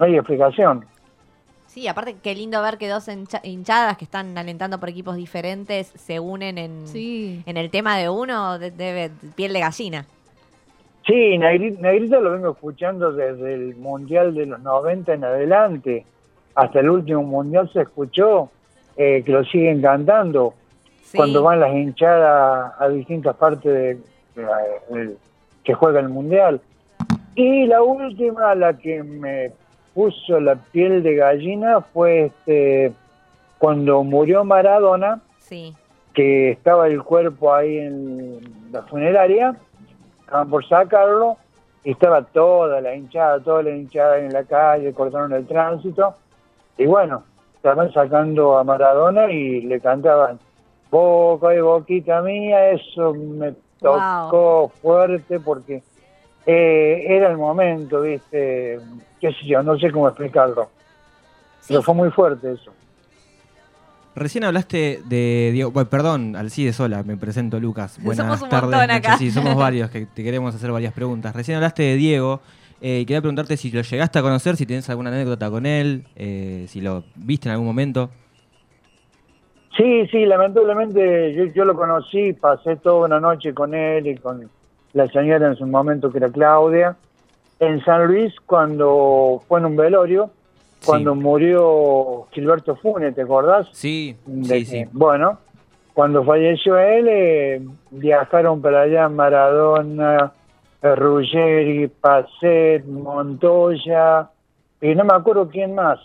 hay 0.00 0.16
explicación. 0.16 0.84
Sí, 1.68 1.86
aparte 1.88 2.16
qué 2.22 2.34
lindo 2.34 2.60
ver 2.62 2.76
que 2.76 2.88
dos 2.88 3.06
hincha- 3.08 3.40
hinchadas 3.44 3.96
que 3.98 4.04
están 4.04 4.36
alentando 4.36 4.80
por 4.80 4.88
equipos 4.88 5.14
diferentes 5.16 5.86
se 5.88 6.18
unen 6.20 6.58
en, 6.58 6.86
Sí. 6.88 7.42
en 7.46 7.56
el 7.56 7.70
tema 7.70 7.96
de 7.98 8.08
uno, 8.08 8.58
de, 8.58 8.70
de- 8.72 9.10
piel 9.36 9.52
de 9.52 9.60
gallina. 9.60 10.06
Sí, 11.06 11.38
Negri- 11.38 11.78
Negrita 11.78 12.18
lo 12.18 12.32
vengo 12.32 12.50
escuchando 12.50 13.12
desde 13.12 13.54
el 13.54 13.76
Mundial 13.76 14.34
de 14.34 14.46
los 14.46 14.60
90 14.60 15.14
en 15.14 15.24
adelante. 15.24 16.04
Hasta 16.56 16.80
el 16.80 16.90
último 16.90 17.22
Mundial 17.22 17.70
se 17.72 17.82
escuchó 17.82 18.50
eh, 18.96 19.22
que 19.24 19.32
lo 19.32 19.44
siguen 19.44 19.80
cantando 19.82 20.54
Sí. 21.02 21.16
cuando 21.18 21.42
van 21.42 21.60
las 21.60 21.72
hinchadas 21.72 22.72
a 22.78 22.88
distintas 22.88 23.36
partes 23.36 23.64
de, 23.72 23.98
de- 24.34 24.46
de- 25.06 25.16
que 25.62 25.74
juega 25.74 26.00
el 26.00 26.08
Mundial. 26.08 26.60
Y 27.34 27.66
la 27.66 27.82
última, 27.82 28.54
la 28.54 28.72
que 28.74 29.02
me 29.02 29.52
puso 29.94 30.40
la 30.40 30.56
piel 30.56 31.02
de 31.02 31.14
gallina, 31.14 31.80
fue 31.80 32.26
este, 32.26 32.92
cuando 33.58 34.02
murió 34.02 34.44
Maradona 34.44 35.20
Sí. 35.38 35.74
que 36.12 36.50
estaba 36.50 36.88
el 36.88 37.02
cuerpo 37.02 37.54
ahí 37.54 37.78
en 37.78 38.40
la 38.72 38.82
funeraria, 38.82 39.54
estaban 40.24 40.50
por 40.50 40.66
sacarlo, 40.68 41.36
y 41.84 41.92
estaba 41.92 42.22
toda 42.22 42.80
la 42.80 42.94
hinchada, 42.96 43.38
toda 43.40 43.62
la 43.62 43.70
hinchada 43.70 44.18
en 44.18 44.32
la 44.32 44.42
calle, 44.42 44.92
cortaron 44.92 45.32
el 45.32 45.46
tránsito, 45.46 46.14
y 46.76 46.84
bueno, 46.86 47.22
estaban 47.68 47.92
sacando 47.92 48.56
a 48.58 48.62
Maradona 48.64 49.28
y 49.30 49.60
le 49.62 49.80
cantaban, 49.80 50.38
Boca 50.90 51.52
y 51.52 51.60
Boquita 51.60 52.22
mía, 52.22 52.70
eso 52.70 53.12
me 53.12 53.54
tocó 53.80 54.70
fuerte 54.80 55.40
porque 55.40 55.82
eh, 56.46 57.04
era 57.08 57.28
el 57.28 57.36
momento, 57.36 58.02
viste, 58.02 58.78
qué 59.20 59.32
sé 59.32 59.46
yo, 59.46 59.64
no 59.64 59.76
sé 59.78 59.90
cómo 59.90 60.06
explicarlo, 60.06 60.68
Sí. 61.60 61.66
pero 61.70 61.82
fue 61.82 61.94
muy 61.96 62.10
fuerte 62.10 62.52
eso. 62.52 62.70
Recién 64.14 64.44
hablaste 64.44 65.02
de 65.04 65.50
Diego. 65.52 65.72
bueno, 65.72 65.90
perdón, 65.90 66.36
Alcides, 66.36 66.78
hola, 66.80 67.02
me 67.02 67.16
presento 67.16 67.58
Lucas. 67.60 67.98
Buenas 68.02 68.24
Somos 68.38 68.42
un 68.42 68.48
tardes. 68.48 68.90
acá. 68.96 69.18
Sí, 69.18 69.30
somos 69.32 69.56
varios 69.56 69.90
que 69.90 70.06
te 70.06 70.22
queremos 70.22 70.54
hacer 70.54 70.70
varias 70.72 70.94
preguntas. 70.94 71.34
Recién 71.34 71.56
hablaste 71.56 71.82
de 71.82 71.96
Diego. 71.96 72.40
Eh, 72.80 73.04
quería 73.06 73.20
preguntarte 73.20 73.56
si 73.56 73.70
lo 73.70 73.80
llegaste 73.82 74.18
a 74.18 74.22
conocer, 74.22 74.56
si 74.56 74.66
tienes 74.66 74.88
alguna 74.90 75.10
anécdota 75.10 75.50
con 75.50 75.66
él, 75.66 76.04
eh, 76.16 76.64
si 76.68 76.80
lo 76.80 77.04
viste 77.16 77.48
en 77.48 77.52
algún 77.52 77.66
momento. 77.66 78.10
Sí, 79.76 80.06
sí, 80.10 80.24
lamentablemente 80.24 81.34
yo, 81.34 81.44
yo 81.54 81.64
lo 81.64 81.74
conocí, 81.74 82.32
pasé 82.32 82.76
toda 82.76 83.06
una 83.06 83.20
noche 83.20 83.52
con 83.52 83.74
él 83.74 84.06
y 84.06 84.16
con 84.16 84.48
la 84.94 85.06
señora 85.08 85.48
en 85.48 85.56
su 85.56 85.66
momento 85.66 86.10
que 86.10 86.18
era 86.18 86.30
Claudia, 86.30 86.96
en 87.60 87.84
San 87.84 88.06
Luis 88.06 88.32
cuando 88.46 89.42
fue 89.48 89.60
en 89.60 89.66
un 89.66 89.76
velorio, 89.76 90.30
Sí. 90.78 90.86
cuando 90.86 91.14
murió 91.14 92.26
Gilberto 92.32 92.76
Funes, 92.76 93.14
¿te 93.14 93.22
acordás? 93.22 93.66
Sí, 93.72 94.14
De 94.26 94.44
sí, 94.44 94.64
que- 94.70 94.84
sí. 94.84 94.84
Bueno, 94.92 95.38
cuando 95.94 96.22
falleció 96.24 96.78
él, 96.78 97.06
eh, 97.08 97.60
viajaron 97.90 98.60
para 98.62 98.82
allá 98.82 99.08
Maradona, 99.08 100.32
Ruggeri, 100.82 101.88
Pacet, 101.88 102.84
Montoya, 102.86 104.28
y 104.80 104.94
no 104.94 105.04
me 105.04 105.14
acuerdo 105.14 105.48
quién 105.48 105.74
más, 105.74 105.98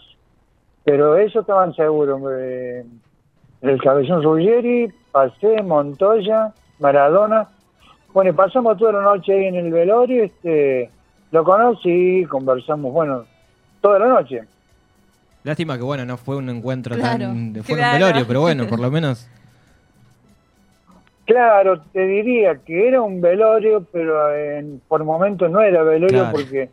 pero 0.83 1.17
eso 1.17 1.41
estaban 1.41 1.73
seguros. 1.75 2.21
eh, 2.39 2.85
el 3.61 3.81
cabezón 3.81 4.23
Ruggeri, 4.23 4.91
Pacet, 5.11 5.63
Montoya, 5.63 6.53
Maradona. 6.79 7.47
Bueno, 8.13 8.31
y 8.31 8.33
pasamos 8.33 8.77
toda 8.77 8.93
la 8.93 9.01
noche 9.01 9.33
ahí 9.33 9.45
en 9.45 9.55
el 9.55 9.71
velorio, 9.71 10.23
este, 10.23 10.89
lo 11.31 11.43
conocí, 11.43 12.25
conversamos, 12.29 12.91
bueno, 12.91 13.25
toda 13.81 13.99
la 13.99 14.07
noche. 14.07 14.41
Lástima 15.43 15.77
que, 15.77 15.83
bueno, 15.83 16.05
no 16.05 16.17
fue 16.17 16.35
un 16.35 16.49
encuentro 16.49 16.95
Claro, 16.95 17.25
tan. 17.25 17.53
Fue 17.63 17.75
claro. 17.75 17.93
un 17.95 17.99
velorio, 18.01 18.27
pero 18.27 18.41
bueno, 18.41 18.67
por 18.69 18.79
lo 18.79 18.91
menos. 18.91 19.27
Claro, 21.31 21.79
te 21.93 22.05
diría 22.05 22.55
que 22.65 22.89
era 22.89 23.01
un 23.01 23.21
velorio, 23.21 23.85
pero 23.89 24.35
en- 24.35 24.81
por 24.89 25.01
momentos 25.05 25.49
no 25.49 25.61
era 25.61 25.81
velorio 25.81 26.19
Claro. 26.23 26.31
porque 26.33 26.69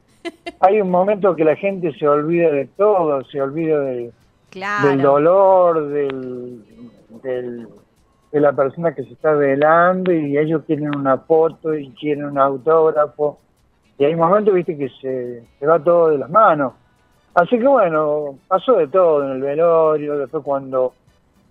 hay 0.59 0.81
un 0.81 0.91
momento 0.91 1.37
que 1.37 1.45
la 1.45 1.55
gente 1.55 1.93
se 1.97 2.09
olvida 2.09 2.51
de 2.51 2.67
todo, 2.67 3.23
se 3.27 3.41
olvida 3.41 3.79
del, 3.81 4.13
Claro. 4.51 4.89
del 4.89 5.01
dolor, 5.03 5.89
del, 5.91 6.65
del- 7.23 7.69
de 8.33 8.41
la 8.41 8.53
persona 8.53 8.93
que 8.97 9.05
se 9.05 9.13
está 9.13 9.33
velando 9.33 10.13
y 10.13 10.37
ellos 10.37 10.63
quieren 10.67 10.91
una 10.97 11.19
foto 11.19 11.73
y 11.75 11.91
quieren 11.93 12.25
un 12.25 12.39
autógrafo. 12.39 13.39
Y 13.97 14.07
hay 14.07 14.17
momentos, 14.17 14.55
viste, 14.55 14.77
que 14.77 14.89
se, 15.01 15.45
se 15.59 15.67
va 15.67 15.79
todo 15.79 16.09
de 16.11 16.19
las 16.19 16.31
manos. 16.31 16.73
Así 17.35 17.59
que 17.61 17.67
bueno, 17.69 18.37
pasó 18.49 18.73
de 18.75 18.89
todo 18.89 19.23
en 19.25 19.31
el 19.37 19.41
velorio, 19.41 20.19
después 20.19 20.43
cuando 20.43 20.95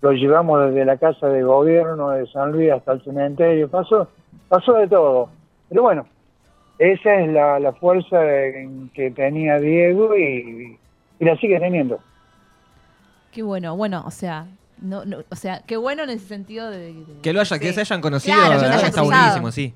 lo 0.00 0.12
llevamos 0.12 0.66
desde 0.66 0.84
la 0.84 0.96
casa 0.96 1.28
de 1.28 1.42
gobierno 1.42 2.10
de 2.10 2.26
San 2.28 2.52
Luis 2.52 2.70
hasta 2.72 2.92
el 2.92 3.02
cementerio, 3.02 3.68
pasó, 3.68 4.08
pasó 4.48 4.74
de 4.74 4.86
todo. 4.88 5.28
Pero 5.68 5.82
bueno, 5.82 6.06
esa 6.78 7.14
es 7.20 7.32
la, 7.32 7.58
la 7.58 7.72
fuerza 7.72 8.22
en 8.46 8.90
que 8.94 9.10
tenía 9.10 9.58
Diego 9.58 10.16
y, 10.16 10.78
y 11.18 11.24
la 11.24 11.36
sigue 11.36 11.58
teniendo. 11.58 11.98
Qué 13.32 13.42
bueno, 13.42 13.76
bueno, 13.76 14.02
o 14.06 14.10
sea, 14.10 14.46
no, 14.80 15.04
no, 15.04 15.18
o 15.28 15.36
sea, 15.36 15.62
qué 15.66 15.76
bueno 15.76 16.04
en 16.04 16.10
ese 16.10 16.26
sentido 16.26 16.70
de, 16.70 16.94
de- 16.94 17.20
Que 17.22 17.32
lo 17.32 17.40
haya, 17.40 17.56
Sí. 17.56 17.60
que 17.60 17.72
se 17.72 17.80
hayan 17.80 18.00
conocido, 18.00 18.36
Claro, 18.36 18.54
hayan 18.60 18.72
está 18.72 18.86
cruzado. 19.02 19.06
buenísimo, 19.06 19.50
sí. 19.50 19.74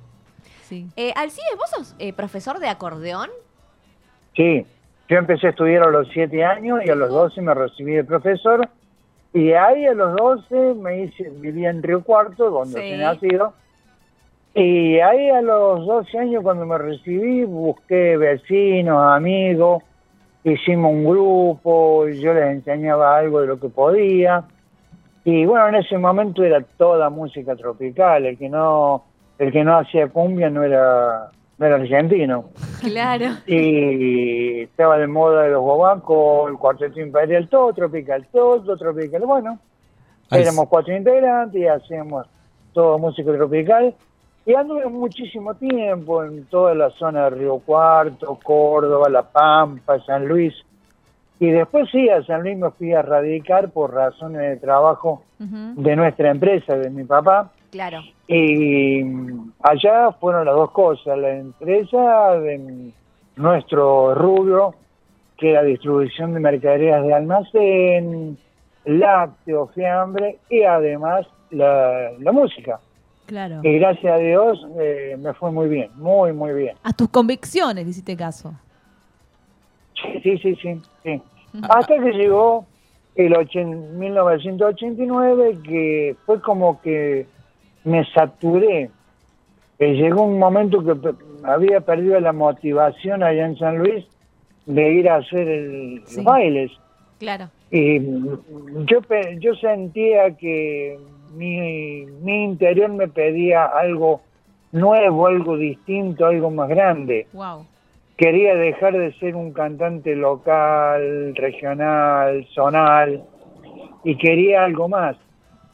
sí. 0.62 0.86
Eh, 0.96 1.12
Alcides, 1.16 1.56
¿vos 1.58 1.68
sos 1.70 1.94
eh, 1.98 2.12
profesor 2.12 2.58
de 2.60 2.68
acordeón? 2.68 3.28
Sí, 4.36 4.64
yo 5.08 5.18
empecé 5.18 5.48
a 5.48 5.50
estudiar 5.50 5.82
a 5.82 5.90
los 5.90 6.08
7 6.12 6.44
años 6.44 6.78
y 6.84 6.88
a 6.90 6.94
los 6.94 7.10
12 7.10 7.42
me 7.42 7.52
recibí 7.52 7.92
de 7.92 8.04
profesor. 8.04 8.66
Y 9.34 9.52
ahí 9.52 9.86
a 9.86 9.94
los 9.94 10.14
12 10.16 10.74
me 10.74 11.04
hice, 11.04 11.30
vivía 11.30 11.70
en 11.70 11.82
Río 11.82 12.02
Cuarto, 12.04 12.50
donde 12.50 12.80
Sí. 12.80 12.88
he 12.92 12.98
nacido. 12.98 13.54
Y 14.54 14.98
ahí 14.98 15.30
a 15.30 15.40
los 15.40 15.86
12 15.86 16.18
años 16.18 16.42
cuando 16.42 16.66
me 16.66 16.76
recibí 16.76 17.44
busqué 17.44 18.18
vecinos, 18.18 19.02
amigos, 19.02 19.82
hicimos 20.44 20.92
un 20.92 21.04
grupo, 21.04 22.06
y 22.08 22.20
yo 22.20 22.34
les 22.34 22.44
enseñaba 22.50 23.16
algo 23.16 23.40
de 23.40 23.46
lo 23.46 23.58
que 23.58 23.68
podía. 23.70 24.44
Y 25.24 25.46
bueno, 25.46 25.68
en 25.68 25.76
ese 25.76 25.96
momento 25.96 26.44
era 26.44 26.60
toda 26.76 27.08
música 27.08 27.56
tropical, 27.56 28.26
el 28.26 28.36
que 28.36 28.50
no, 28.50 29.04
el 29.38 29.50
que 29.52 29.64
no 29.64 29.78
hacía 29.78 30.08
cumbia 30.08 30.50
no 30.50 30.62
era, 30.64 31.30
no 31.58 31.66
era 31.66 31.76
argentino 31.76 32.44
Claro. 32.80 33.26
y 33.46 34.62
estaba 34.62 34.98
de 34.98 35.06
moda 35.06 35.42
de 35.42 35.50
los 35.50 35.60
guabancos, 35.62 36.50
el 36.50 36.56
cuarteto 36.56 37.00
imperial, 37.00 37.48
todo 37.48 37.72
tropical, 37.72 38.26
todo 38.32 38.76
tropical. 38.76 39.22
Bueno, 39.26 39.58
Éramos 40.30 40.66
cuatro 40.68 40.96
integrantes 40.96 41.60
y 41.60 41.66
hacíamos 41.66 42.26
todo 42.72 42.98
música 42.98 43.30
tropical. 43.34 43.94
Y 44.46 44.54
anduve 44.54 44.86
muchísimo 44.86 45.54
tiempo 45.54 46.24
en 46.24 46.46
toda 46.46 46.74
la 46.74 46.88
zona 46.92 47.24
de 47.24 47.30
Río 47.36 47.58
Cuarto, 47.58 48.38
Córdoba, 48.42 49.10
La 49.10 49.22
Pampa, 49.22 50.00
San 50.06 50.26
Luis. 50.26 50.54
Y 51.38 51.50
después 51.50 51.88
sí, 51.90 52.08
a 52.08 52.22
San 52.24 52.42
Luis 52.44 52.56
me 52.56 52.70
fui 52.70 52.94
a 52.94 53.02
radicar 53.02 53.70
por 53.70 53.92
razones 53.92 54.40
de 54.40 54.56
trabajo 54.56 55.22
de 55.38 55.96
nuestra 55.96 56.30
empresa, 56.30 56.76
de 56.78 56.88
mi 56.88 57.04
papá. 57.04 57.50
Claro. 57.72 58.02
Y 58.28 59.02
mm, 59.02 59.52
allá 59.62 60.12
fueron 60.20 60.44
las 60.44 60.54
dos 60.54 60.70
cosas, 60.72 61.18
la 61.18 61.30
empresa 61.36 62.32
de 62.38 62.92
nuestro 63.36 64.14
rubro, 64.14 64.74
que 65.38 65.50
era 65.52 65.62
distribución 65.62 66.34
de 66.34 66.40
mercaderías 66.40 67.02
de 67.02 67.14
almacén, 67.14 68.38
lácteo, 68.84 69.68
fiambre 69.68 70.38
y 70.50 70.62
además 70.62 71.26
la, 71.50 72.12
la 72.20 72.30
música. 72.32 72.78
Claro. 73.24 73.60
Y 73.62 73.78
gracias 73.78 74.12
a 74.12 74.18
Dios 74.18 74.66
eh, 74.78 75.16
me 75.18 75.32
fue 75.32 75.50
muy 75.50 75.68
bien, 75.68 75.90
muy, 75.96 76.32
muy 76.34 76.52
bien. 76.52 76.76
A 76.82 76.92
tus 76.92 77.08
convicciones 77.08 77.86
hiciste 77.88 78.14
caso. 78.16 78.52
Sí, 79.94 80.20
sí, 80.22 80.38
sí, 80.38 80.56
sí. 80.56 80.82
sí. 81.02 81.22
Hasta 81.70 81.94
que 81.98 82.12
llegó 82.12 82.66
el 83.14 83.32
ochen- 83.34 83.92
1989, 83.98 85.58
que 85.64 86.16
fue 86.26 86.40
como 86.42 86.80
que 86.82 87.26
me 87.84 88.04
saturé. 88.12 88.90
Que 89.78 89.94
llegó 89.94 90.22
un 90.22 90.38
momento 90.38 90.82
que 90.84 91.14
había 91.44 91.80
perdido 91.80 92.20
la 92.20 92.32
motivación 92.32 93.22
allá 93.22 93.46
en 93.46 93.56
San 93.56 93.78
Luis 93.78 94.04
de 94.66 94.92
ir 94.92 95.08
a 95.08 95.16
hacer 95.16 95.48
el, 95.48 96.02
Sí. 96.06 96.16
los 96.16 96.24
bailes. 96.24 96.70
Claro. 97.18 97.48
Y 97.70 97.98
yo, 98.00 99.00
yo 99.38 99.54
sentía 99.56 100.36
que 100.36 100.98
mi, 101.34 102.04
mi 102.22 102.44
interior 102.44 102.90
me 102.92 103.08
pedía 103.08 103.64
algo 103.64 104.20
nuevo, 104.72 105.26
algo 105.26 105.56
distinto, 105.56 106.26
algo 106.26 106.50
más 106.50 106.68
grande 106.68 107.26
Wow. 107.32 107.66
quería 108.16 108.54
dejar 108.54 108.96
de 108.96 109.12
ser 109.14 109.34
un 109.36 109.52
cantante 109.52 110.14
local, 110.14 111.34
regional, 111.34 112.46
zonal, 112.54 113.22
y 114.04 114.16
quería 114.16 114.64
algo 114.64 114.88
más. 114.88 115.16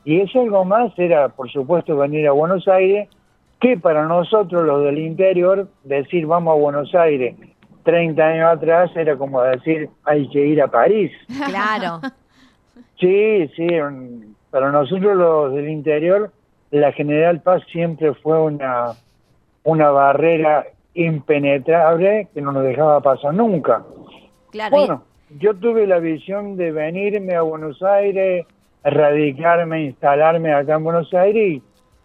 Y 0.09 0.23
ese 0.23 0.38
algo 0.38 0.65
más 0.65 0.99
era, 0.99 1.29
por 1.29 1.50
supuesto, 1.50 1.95
venir 1.95 2.27
a 2.29 2.33
Buenos 2.33 2.67
Aires, 2.67 3.11
que 3.61 3.77
para 3.77 4.07
nosotros 4.07 4.62
los 4.62 4.83
del 4.83 4.97
interior, 4.97 5.69
decir 5.85 6.25
vamos 6.25 6.53
a 6.53 6.59
Buenos 6.59 6.95
Aires 6.95 7.37
30 7.83 8.23
años 8.23 8.50
atrás 8.50 8.91
era 8.97 9.17
como 9.17 9.43
decir 9.43 9.91
hay 10.05 10.27
que 10.31 10.47
ir 10.47 10.62
a 10.62 10.69
París. 10.69 11.12
Claro. 11.47 12.00
Sí, 13.00 13.49
sí, 13.55 13.69
para 14.50 14.73
nosotros 14.73 15.17
los 15.17 15.55
del 15.55 15.69
interior, 15.69 16.33
la 16.73 16.91
General 16.91 17.41
Paz 17.41 17.62
siempre 17.71 18.12
fue 18.15 18.43
una, 18.43 18.95
una 19.62 19.91
barrera 19.91 20.67
impenetrable 20.95 22.27
que 22.35 22.41
no 22.41 22.50
nos 22.50 22.65
dejaba 22.65 23.00
pasar 23.00 23.35
nunca. 23.35 23.85
Claro. 24.50 24.77
Bueno, 24.77 25.05
yo 25.38 25.55
tuve 25.55 25.87
la 25.87 26.00
visión 26.00 26.57
de 26.57 26.73
venirme 26.73 27.37
a 27.37 27.43
Buenos 27.43 27.81
Aires, 27.85 28.47
radicarme, 28.85 29.82
instalarme 29.85 30.52
acá 30.52 30.75
en 30.76 30.85
Buenos 30.85 31.12
Aires 31.14 31.54
y 31.56 31.62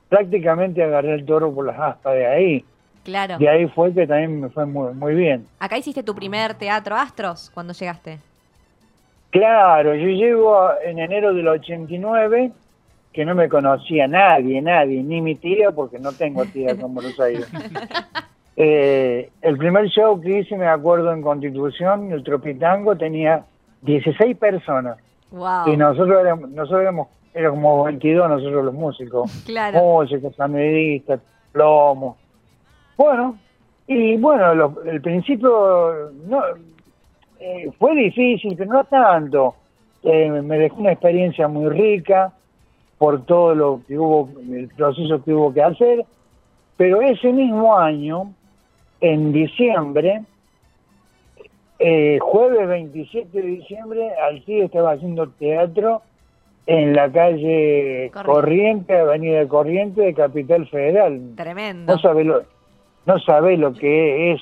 prácticamente 0.09 0.83
agarré 0.83 1.13
el 1.15 1.25
toro 1.25 1.53
por 1.53 1.65
las 1.65 1.79
aspas 1.79 2.13
de 2.15 2.27
ahí. 2.27 2.65
claro. 3.03 3.35
Y 3.39 3.47
ahí 3.47 3.67
fue 3.67 3.93
que 3.93 4.07
también 4.07 4.39
me 4.41 4.49
fue 4.49 4.65
muy, 4.65 4.93
muy 4.93 5.13
bien. 5.15 5.45
Acá 5.59 5.77
hiciste 5.77 6.03
tu 6.03 6.13
primer 6.15 6.53
teatro 6.55 6.95
Astros 6.95 7.51
cuando 7.53 7.73
llegaste. 7.73 8.19
Claro, 9.31 9.95
yo 9.95 10.07
llego 10.07 10.61
a- 10.61 10.75
en 10.85 10.99
enero 10.99 11.33
del 11.33 11.47
89, 11.47 12.51
que 13.11 13.25
no 13.25 13.33
me 13.35 13.49
conocía 13.49 14.07
nadie, 14.07 14.61
nadie, 14.61 15.01
ni 15.03 15.21
mi 15.21 15.35
tía, 15.35 15.71
porque 15.71 15.97
no 15.99 16.11
tengo 16.13 16.45
tía 16.45 16.71
acá 16.73 16.85
en 16.85 16.93
Buenos 16.93 17.19
Aires. 17.19 17.47
Eh, 18.55 19.31
el 19.41 19.57
primer 19.57 19.87
show 19.87 20.21
que 20.21 20.37
hice, 20.41 20.55
me 20.55 20.67
acuerdo, 20.67 21.11
en 21.11 21.23
Constitución, 21.23 22.11
el 22.11 22.23
Tropitango, 22.23 22.95
tenía 22.95 23.43
16 23.81 24.37
personas. 24.37 24.97
Wow. 25.33 25.67
Y 25.73 25.77
nosotros 25.77 26.21
éramos, 26.21 26.49
nosotros 26.51 26.81
éramos, 26.81 27.07
éramos 27.33 27.55
como 27.59 27.83
22 27.85 28.29
nosotros 28.29 28.65
los 28.65 28.73
músicos. 28.73 29.43
Claro. 29.45 29.79
Músicos, 29.79 30.35
sonidistas, 30.35 31.19
plomo. 31.51 32.17
Bueno, 32.95 33.37
y 33.87 34.15
bueno, 34.17 34.53
lo- 34.53 34.83
el 34.85 35.01
principio 35.01 36.11
no, 36.27 36.41
eh, 37.39 37.71
fue 37.79 37.95
difícil, 37.95 38.55
pero 38.55 38.71
no 38.73 38.83
tanto. 38.85 39.55
Eh, 40.03 40.29
me 40.29 40.57
dejó 40.57 40.77
una 40.81 40.91
experiencia 40.91 41.47
muy 41.47 41.69
rica 41.69 42.31
por 42.97 43.25
todo 43.25 43.55
lo 43.55 43.81
que 43.87 43.97
hubo, 43.97 44.29
el 44.51 44.67
proceso 44.69 45.23
que 45.23 45.33
hubo 45.33 45.51
que 45.53 45.63
hacer. 45.63 46.05
Pero 46.77 47.01
ese 47.01 47.31
mismo 47.33 47.77
año, 47.77 48.33
en 49.01 49.31
diciembre, 49.33 50.21
eh, 51.79 52.19
jueves 52.21 52.67
27 52.67 53.41
de 53.41 53.47
diciembre, 53.47 54.11
Alcide 54.27 54.65
estaba 54.65 54.91
haciendo 54.91 55.27
teatro 55.29 56.01
en 56.65 56.93
la 56.95 57.11
calle 57.11 58.09
Corriente. 58.13 58.23
Corriente, 58.31 58.97
Avenida 58.99 59.47
Corriente 59.47 60.01
de 60.01 60.13
Capital 60.13 60.67
Federal. 60.67 61.19
Tremendo. 61.35 61.93
No 61.93 61.99
sabe 61.99 62.23
lo, 62.23 62.43
no 63.05 63.19
sabe 63.19 63.57
lo 63.57 63.73
que 63.73 64.31
es 64.33 64.41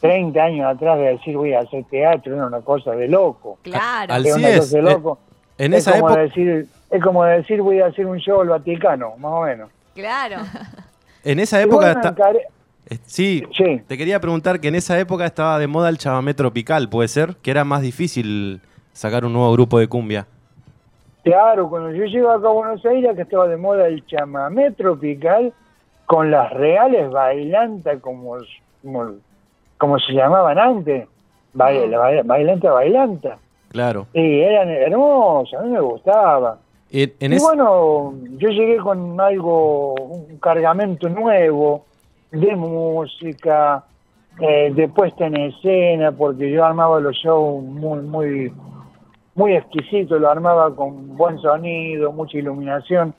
30 0.00 0.42
años 0.42 0.66
atrás 0.74 0.98
de 0.98 1.04
decir 1.12 1.36
voy 1.36 1.52
a 1.52 1.60
hacer 1.60 1.84
teatro, 1.84 2.34
era 2.34 2.46
una 2.46 2.60
cosa 2.62 2.92
de 2.92 3.06
loco. 3.06 3.58
Claro. 3.62 4.12
Al- 4.14 4.26
Es 4.26 4.32
Así 4.32 4.40
una 4.40 4.48
es, 4.50 4.58
cosa 4.60 4.76
de 4.76 4.82
eh, 4.82 4.92
loco. 4.94 5.18
En 5.58 5.74
es 5.74 5.80
esa 5.86 5.92
como 5.92 6.06
época, 6.08 6.22
decir, 6.22 6.66
es 6.90 7.02
como 7.02 7.24
decir 7.24 7.60
voy 7.62 7.80
a 7.80 7.86
hacer 7.86 8.06
un 8.06 8.18
show 8.18 8.40
al 8.40 8.48
Vaticano, 8.48 9.16
más 9.18 9.32
o 9.32 9.42
menos. 9.42 9.70
Claro. 9.94 10.36
en 11.22 11.38
esa 11.38 11.60
Y 11.60 11.64
época 11.64 11.76
bueno, 11.94 12.00
está- 12.00 12.08
encaré- 12.08 12.46
sí, 13.04 13.44
Sí. 13.56 13.80
te 13.86 13.96
quería 13.98 14.20
preguntar 14.20 14.60
que 14.60 14.68
en 14.68 14.74
esa 14.74 14.98
época 14.98 15.24
estaba 15.26 15.58
de 15.58 15.66
moda 15.66 15.88
el 15.88 15.98
chamamé 15.98 16.34
tropical, 16.34 16.88
¿puede 16.88 17.08
ser? 17.08 17.36
Que 17.42 17.50
era 17.50 17.64
más 17.64 17.82
difícil 17.82 18.60
sacar 18.92 19.24
un 19.24 19.32
nuevo 19.32 19.52
grupo 19.52 19.78
de 19.78 19.88
cumbia. 19.88 20.26
Claro, 21.22 21.68
cuando 21.68 21.90
yo 21.92 22.04
llego 22.06 22.30
acá 22.30 22.48
a 22.48 22.52
Buenos 22.52 22.84
Aires, 22.86 23.14
que 23.14 23.22
estaba 23.22 23.46
de 23.46 23.56
moda 23.58 23.86
el 23.88 24.04
chamamé 24.06 24.70
tropical, 24.72 25.52
con 26.06 26.30
las 26.30 26.50
reales 26.52 27.10
bailantas, 27.10 28.00
como, 28.00 28.36
como, 28.82 29.10
como 29.78 29.98
se 29.98 30.12
llamaban 30.12 30.58
antes, 30.58 31.06
Baila- 31.52 31.86
la 31.86 31.98
baila- 31.98 32.22
bailanta, 32.24 32.72
bailanta. 32.72 33.38
Claro. 33.70 34.06
Y 34.14 34.40
eran 34.40 34.68
hermosas, 34.70 35.60
a 35.60 35.64
mí 35.64 35.70
me 35.70 35.80
gustaba. 35.80 36.58
En, 36.90 37.12
en 37.20 37.32
y 37.34 37.38
bueno, 37.38 38.14
yo 38.38 38.48
llegué 38.48 38.78
con 38.78 39.20
algo, 39.20 39.94
un 39.94 40.38
cargamento 40.38 41.08
nuevo 41.08 41.84
de 42.32 42.56
música, 42.56 43.84
eh, 44.40 44.72
de 44.74 44.88
puesta 44.88 45.26
en 45.26 45.36
escena, 45.36 46.12
porque 46.12 46.50
yo 46.50 46.64
armaba 46.64 47.00
los 47.00 47.16
shows 47.16 47.62
muy, 47.64 48.00
muy, 48.00 48.52
muy 49.34 49.54
exquisitos, 49.54 50.20
lo 50.20 50.30
armaba 50.30 50.74
con 50.74 51.16
buen 51.16 51.38
sonido, 51.38 52.12
mucha 52.12 52.38
iluminación. 52.38 53.14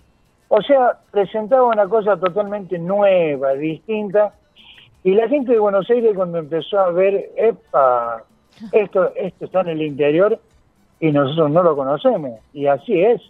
O 0.47 0.61
sea, 0.61 0.97
presentaba 1.11 1.65
una 1.65 1.87
cosa 1.87 2.17
totalmente 2.17 2.77
nueva, 2.77 3.53
distinta. 3.53 4.33
Y 5.03 5.11
la 5.15 5.27
gente 5.27 5.53
de 5.53 5.59
Buenos 5.59 5.89
Aires 5.89 6.13
cuando 6.15 6.39
empezó 6.39 6.79
a 6.79 6.91
ver, 6.91 7.31
epa, 7.35 8.23
esto, 8.71 9.11
esto 9.15 9.45
está 9.45 9.61
en 9.61 9.69
el 9.69 9.81
interior 9.81 10.39
y 10.99 11.11
nosotros 11.11 11.51
no 11.51 11.63
lo 11.63 11.75
conocemos. 11.75 12.39
Y 12.53 12.67
así 12.67 13.01
es. 13.01 13.21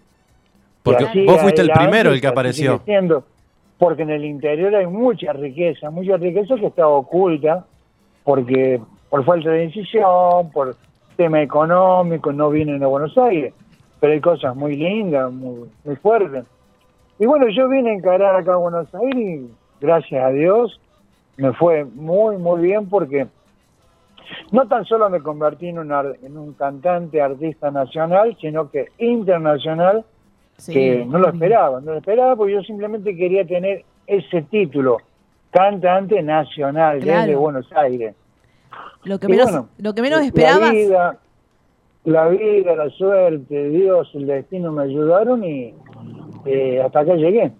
porque 0.84 1.06
así 1.06 1.26
vos 1.26 1.42
fuiste 1.42 1.62
el 1.62 1.72
primero 1.72 2.12
el 2.12 2.22
que 2.22 2.28
apareció. 2.28 2.82
siendo. 2.86 3.24
Porque 3.82 4.04
en 4.04 4.12
el 4.12 4.26
interior 4.26 4.76
hay 4.76 4.86
mucha 4.86 5.34
riqueza, 5.34 5.90
mucha 5.90 6.16
riqueza 6.16 6.54
que 6.54 6.68
está 6.68 6.88
oculta, 6.88 7.66
porque 8.24 8.80
por 9.10 9.26
falta 9.26 9.50
de 9.50 9.66
decisión, 9.66 10.52
por 10.52 10.76
tema 11.16 11.42
económico, 11.42 12.32
no 12.32 12.52
vienen 12.52 12.84
a 12.84 12.88
Buenos 12.88 13.18
Aires. 13.18 13.56
Pero 14.00 14.14
hay 14.14 14.22
cosas 14.22 14.56
muy 14.56 14.76
lindas, 14.76 15.34
muy, 15.34 15.68
fuertes. 16.00 16.46
Y 17.18 17.26
bueno, 17.26 17.48
yo 17.50 17.68
vine 17.70 17.90
a 17.90 17.94
encarar 17.96 18.36
acá 18.36 18.54
a 18.54 18.58
Buenos 18.58 18.94
Aires 18.94 19.16
y 19.16 19.50
gracias 19.84 20.26
a 20.26 20.30
Dios 20.30 20.80
me 21.38 21.52
fue 21.54 21.84
muy, 21.84 22.38
muy 22.38 22.62
bien 22.62 22.88
porque 22.88 23.26
no 24.52 24.68
tan 24.68 24.86
solo 24.86 25.10
me 25.10 25.22
convertí 25.22 25.70
en 25.70 25.80
un, 25.80 25.92
en 26.22 26.38
un 26.38 26.54
cantante, 26.54 27.20
artista 27.20 27.72
nacional, 27.72 28.38
sino 28.40 28.70
que 28.70 28.90
internacional, 29.00 30.06
Sí, 30.62 30.74
que 30.74 31.06
no 31.06 31.18
lo 31.18 31.30
esperaba, 31.30 31.82
no 31.82 31.92
lo 31.92 31.98
esperaba 31.98 32.36
porque 32.36 32.54
yo 32.54 32.62
simplemente 32.62 33.16
quería 33.16 33.46
tener 33.46 33.84
ese 34.06 34.44
título, 34.44 34.98
cantante 35.52 36.22
nacional 36.22 37.00
Claro. 37.00 37.22
desde 37.22 37.36
Buenos 37.36 37.72
Aires. 37.74 38.16
Lo 39.04 39.20
que 39.20 39.28
menos, 39.28 39.46
bueno, 39.52 39.70
lo 39.80 39.94
que 39.96 40.02
menos 40.04 40.20
la 40.20 40.26
esperabas. 40.28 40.72
vida, 40.72 41.18
la 42.04 42.28
vida, 42.30 42.76
la 42.76 42.90
suerte, 42.92 43.70
Dios, 43.70 44.10
el 44.14 44.28
destino 44.28 44.72
me 44.72 44.84
ayudaron 44.84 45.44
y 45.44 45.74
eh, 46.46 46.82
hasta 46.86 47.00
acá 47.00 47.16
llegué. 47.16 47.52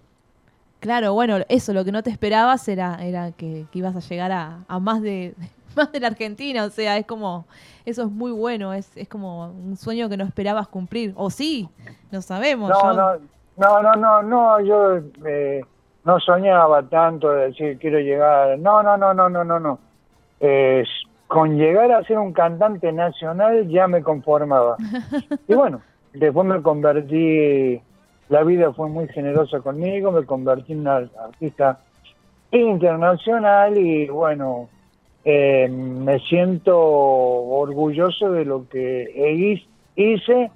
Claro, 0.78 1.14
bueno, 1.14 1.38
eso, 1.48 1.72
lo 1.72 1.84
que 1.84 1.92
no 1.92 2.02
te 2.02 2.10
esperabas 2.10 2.66
era, 2.68 3.04
era 3.04 3.32
que, 3.32 3.64
que 3.72 3.78
ibas 3.80 3.94
a 3.96 4.00
llegar 4.00 4.32
a, 4.32 4.64
a 4.68 4.78
más 4.80 5.00
de 5.02 5.34
más 5.76 5.90
de 5.92 6.00
la 6.00 6.08
Argentina, 6.08 6.64
o 6.64 6.70
sea, 6.70 6.96
es 6.98 7.06
como, 7.06 7.46
eso 7.84 8.02
es 8.02 8.10
muy 8.10 8.32
bueno, 8.32 8.72
es, 8.72 8.96
es 8.96 9.08
como 9.08 9.46
un 9.50 9.76
sueño 9.76 10.08
que 10.08 10.16
no 10.16 10.24
esperabas 10.24 10.68
cumplir, 10.68 11.12
o 11.16 11.30
sí, 11.30 11.68
no 12.10 12.20
sabemos. 12.22 12.70
No, 12.70 12.80
yo- 12.82 12.94
no, 12.94 13.12
No, 13.56 13.82
no, 13.82 13.96
no, 13.96 14.22
no, 14.22 14.60
yo 14.60 14.96
eh, 15.26 15.60
no 16.04 16.18
soñaba 16.20 16.82
tanto 16.84 17.30
de 17.30 17.46
decir 17.48 17.78
quiero 17.78 17.98
llegar. 18.00 18.58
No, 18.58 18.82
no, 18.82 18.96
no, 18.96 19.12
no, 19.12 19.28
no, 19.28 19.44
no, 19.44 19.60
no. 19.60 19.78
Eh, 20.40 20.84
con 21.28 21.56
llegar 21.56 21.92
a 21.92 22.02
ser 22.04 22.18
un 22.18 22.32
cantante 22.32 22.90
nacional 22.92 23.68
ya 23.68 23.86
me 23.88 24.02
conformaba. 24.02 24.76
Y 25.48 25.54
bueno, 25.54 25.82
después 26.14 26.46
me 26.46 26.62
convertí, 26.62 27.80
la 28.30 28.42
vida 28.42 28.72
fue 28.72 28.88
muy 28.88 29.06
generosa 29.08 29.60
conmigo, 29.60 30.10
me 30.12 30.24
convertí 30.24 30.72
en 30.72 30.80
una 30.80 30.96
artista 30.96 31.78
internacional 32.50 33.76
y 33.76 34.08
bueno, 34.08 34.68
eh, 35.24 35.68
me 35.68 36.18
siento 36.20 36.76
orgulloso 36.78 38.32
de 38.32 38.44
lo 38.44 38.68
que 38.68 39.08
hi- 39.34 39.66
hice 39.96 40.50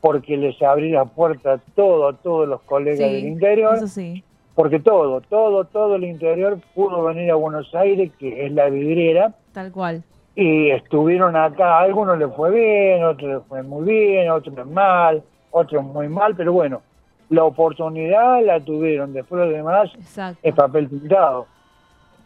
porque 0.00 0.36
les 0.36 0.60
abrí 0.62 0.90
la 0.90 1.04
puerta 1.04 1.54
a 1.54 1.58
todo, 1.74 2.08
a 2.08 2.14
todos 2.16 2.48
los 2.48 2.60
colegas 2.62 2.98
Sí, 3.08 3.14
del 3.14 3.26
interior, 3.26 3.76
Eso 3.76 3.86
sí. 3.88 4.24
porque 4.54 4.80
todo, 4.80 5.20
todo, 5.20 5.64
todo 5.64 5.96
el 5.96 6.04
interior 6.04 6.58
pudo 6.74 7.04
venir 7.04 7.30
a 7.30 7.34
Buenos 7.34 7.74
Aires, 7.74 8.10
que 8.18 8.46
es 8.46 8.52
la 8.52 8.70
vidriera, 8.70 9.34
Tal 9.52 9.70
cual. 9.70 10.02
y 10.34 10.70
estuvieron 10.70 11.36
acá, 11.36 11.78
a 11.78 11.82
algunos 11.82 12.18
les 12.18 12.34
fue 12.34 12.50
bien, 12.50 13.04
otros 13.04 13.30
les 13.34 13.42
fue 13.46 13.62
muy 13.62 13.84
bien, 13.84 14.30
otros 14.30 14.66
mal, 14.66 15.22
otros 15.50 15.84
muy 15.84 16.08
mal, 16.08 16.34
pero 16.34 16.52
bueno, 16.54 16.80
la 17.28 17.44
oportunidad 17.44 18.42
la 18.42 18.58
tuvieron, 18.60 19.12
después 19.12 19.44
lo 19.46 19.50
demás 19.52 19.90
Exacto. 19.96 20.40
es 20.42 20.54
papel 20.54 20.88
pintado. 20.88 21.46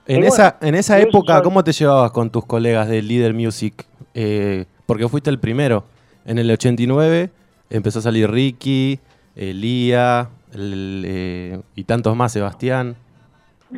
En, 0.06 0.16
Y 0.16 0.20
bueno, 0.20 0.34
esa, 0.34 0.58
en 0.60 0.74
esa 0.74 0.98
época, 1.00 1.42
¿cómo 1.42 1.64
te 1.64 1.72
llevabas 1.72 2.10
con 2.10 2.30
tus 2.30 2.44
colegas 2.44 2.88
de 2.88 3.02
Leader 3.02 3.32
Music? 3.32 3.86
Eh, 4.14 4.66
porque 4.86 5.08
fuiste 5.08 5.30
el 5.30 5.38
primero. 5.38 5.84
En 6.26 6.38
el 6.38 6.50
89 6.50 7.30
empezó 7.70 7.98
a 7.98 8.02
salir 8.02 8.30
Ricky, 8.30 9.00
Elía 9.36 10.28
el, 10.52 11.04
eh, 11.06 11.60
y 11.74 11.84
tantos 11.84 12.14
más, 12.16 12.32
Sebastián. 12.32 12.96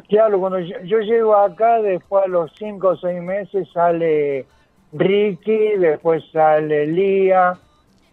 Claro, 0.08 0.38
cuando 0.38 0.58
yo, 0.58 0.76
yo 0.84 0.98
llego 0.98 1.34
acá, 1.34 1.80
después 1.80 2.24
a 2.24 2.28
los 2.28 2.52
cinco 2.58 2.88
o 2.88 2.96
seis 2.96 3.22
meses 3.22 3.66
sale 3.72 4.46
Ricky, 4.92 5.76
después 5.78 6.22
sale 6.32 6.86
Lía, 6.86 7.54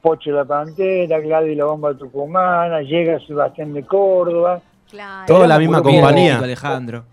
Pocho 0.01 0.31
la 0.31 0.45
Pantera, 0.45 1.19
Gladys 1.19 1.57
la 1.57 1.65
Bomba 1.65 1.93
Tucumana, 1.93 2.81
llega 2.81 3.19
Sebastián 3.25 3.73
de 3.73 3.83
Córdoba. 3.83 4.61
Claro. 4.89 5.25
Toda 5.27 5.47
la 5.47 5.59
misma 5.59 5.81
compañía. 5.81 6.39
Alejandro. 6.39 7.03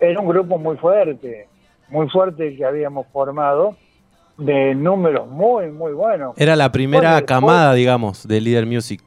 Era 0.00 0.20
un 0.20 0.28
grupo 0.28 0.58
muy 0.58 0.76
fuerte, 0.76 1.48
muy 1.88 2.08
fuerte 2.08 2.48
el 2.48 2.56
que 2.56 2.64
habíamos 2.64 3.06
formado, 3.12 3.76
de 4.36 4.74
números 4.74 5.28
muy, 5.28 5.70
muy 5.70 5.92
buenos. 5.92 6.34
Era 6.36 6.56
la 6.56 6.70
primera 6.72 7.00
Bueno, 7.10 7.16
después- 7.16 7.40
camada, 7.40 7.74
digamos, 7.74 8.26
de 8.26 8.40
Leader 8.40 8.66
Music. 8.66 9.00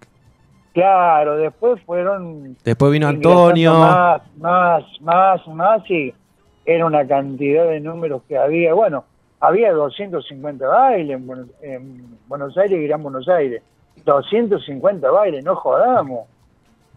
Claro, 0.73 1.37
después 1.37 1.81
fueron 1.83 2.55
Después 2.63 2.91
vino 2.91 3.07
Antonio. 3.07 3.73
Más, 3.73 4.21
más, 4.37 4.83
más, 5.01 5.47
más, 5.47 5.89
y 5.89 6.13
era 6.65 6.85
una 6.85 7.05
cantidad 7.07 7.65
de 7.67 7.79
números 7.79 8.21
que 8.27 8.37
había. 8.37 8.73
Bueno, 8.75 9.03
había 9.39 9.71
250 9.73 10.67
bailes 10.67 11.19
en 11.19 11.49
en 11.63 12.17
Buenos 12.27 12.55
Aires 12.57 12.79
y 12.79 12.87
Gran 12.87 13.01
Buenos 13.01 13.27
Aires. 13.27 13.63
250 14.05 15.09
bailes, 15.09 15.43
no 15.43 15.55
jodamos. 15.55 16.27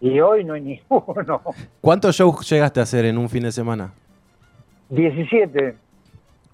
Y 0.01 0.19
hoy 0.19 0.43
no 0.43 0.53
hay 0.55 0.61
ninguno. 0.89 1.41
¿Cuántos 1.79 2.15
shows 2.15 2.49
llegaste 2.49 2.79
a 2.79 2.83
hacer 2.83 3.05
en 3.05 3.17
un 3.17 3.29
fin 3.29 3.43
de 3.43 3.51
semana? 3.51 3.93
17. 4.89 5.75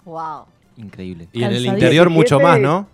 Wow. 0.04 0.44
Increíble. 0.76 1.28
Y 1.32 1.42
en 1.42 1.52
el 1.52 1.66
interior 1.66 2.08
mucho 2.10 2.36
17. 2.38 2.42
más, 2.44 2.60
¿no? 2.60 2.86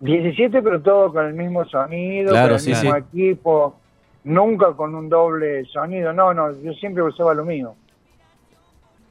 17, 0.00 0.62
pero 0.62 0.80
todo 0.80 1.12
con 1.12 1.26
el 1.26 1.34
mismo 1.34 1.64
sonido, 1.66 2.30
Claro, 2.30 2.48
con 2.48 2.54
el 2.54 2.60
sí, 2.60 2.70
mismo 2.70 2.92
sí. 2.92 2.98
equipo. 2.98 3.76
Nunca 4.24 4.72
con 4.72 4.94
un 4.94 5.08
doble 5.08 5.64
sonido. 5.66 6.12
No, 6.12 6.32
no, 6.32 6.52
yo 6.62 6.72
siempre 6.74 7.02
usaba 7.02 7.34
lo 7.34 7.44
mío. 7.44 7.74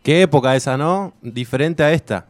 Qué 0.03 0.23
época 0.23 0.55
esa, 0.55 0.77
¿no? 0.77 1.13
Diferente 1.21 1.83
a 1.83 1.91
esta. 1.91 2.25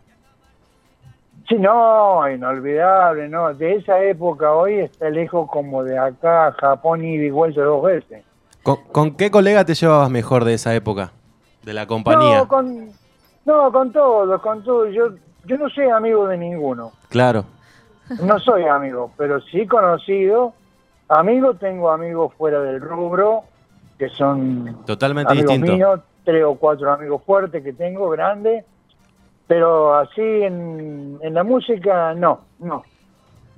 Sí, 1.52 1.58
no, 1.60 2.30
inolvidable, 2.30 3.28
¿no? 3.28 3.54
De 3.54 3.76
esa 3.76 4.02
época 4.02 4.54
hoy 4.54 4.76
está 4.80 5.10
lejos 5.10 5.50
como 5.52 5.84
de 5.84 5.98
acá 5.98 6.48
a 6.48 6.52
Japón 6.54 7.04
y 7.04 7.18
de 7.18 7.30
vuelta 7.30 7.62
dos 7.62 7.84
veces. 7.84 8.24
¿Con, 8.64 8.78
con 8.92 9.16
qué 9.18 9.30
colega 9.30 9.66
te 9.66 9.74
llevabas 9.74 10.10
mejor 10.10 10.46
de 10.46 10.54
esa 10.54 10.74
época? 10.74 11.12
De 11.64 11.74
la 11.74 11.86
compañía. 11.88 12.38
No, 12.38 12.48
con, 12.48 12.90
no, 13.44 13.72
con 13.72 13.92
todos, 13.92 14.42
con 14.42 14.64
todos. 14.64 14.94
Yo, 14.94 15.10
yo 15.46 15.58
no 15.58 15.70
soy 15.70 15.90
amigo 15.90 16.26
de 16.28 16.38
ninguno. 16.38 16.94
Claro. 17.10 17.44
No 18.24 18.40
soy 18.40 18.64
amigo, 18.66 19.12
pero 19.18 19.42
sí 19.42 19.68
conocido. 19.68 20.54
Amigo, 21.10 21.56
tengo 21.56 21.90
amigos 21.90 22.34
fuera 22.38 22.62
del 22.62 22.80
rubro, 22.80 23.44
que 24.00 24.08
son 24.10 24.86
Totalmente 24.86 25.34
amigos 25.34 25.50
distinto. 25.52 25.74
míos, 25.74 26.00
tres 26.24 26.46
o 26.46 26.56
cuatro 26.56 26.94
amigos 26.94 27.22
fuertes 27.26 27.62
que 27.62 27.74
tengo, 27.74 28.10
grandes. 28.10 28.64
Pero 29.52 29.94
así 29.96 30.22
en, 30.22 31.20
en 31.22 31.34
la 31.34 31.44
música, 31.44 32.14
no, 32.14 32.40
no. 32.60 32.84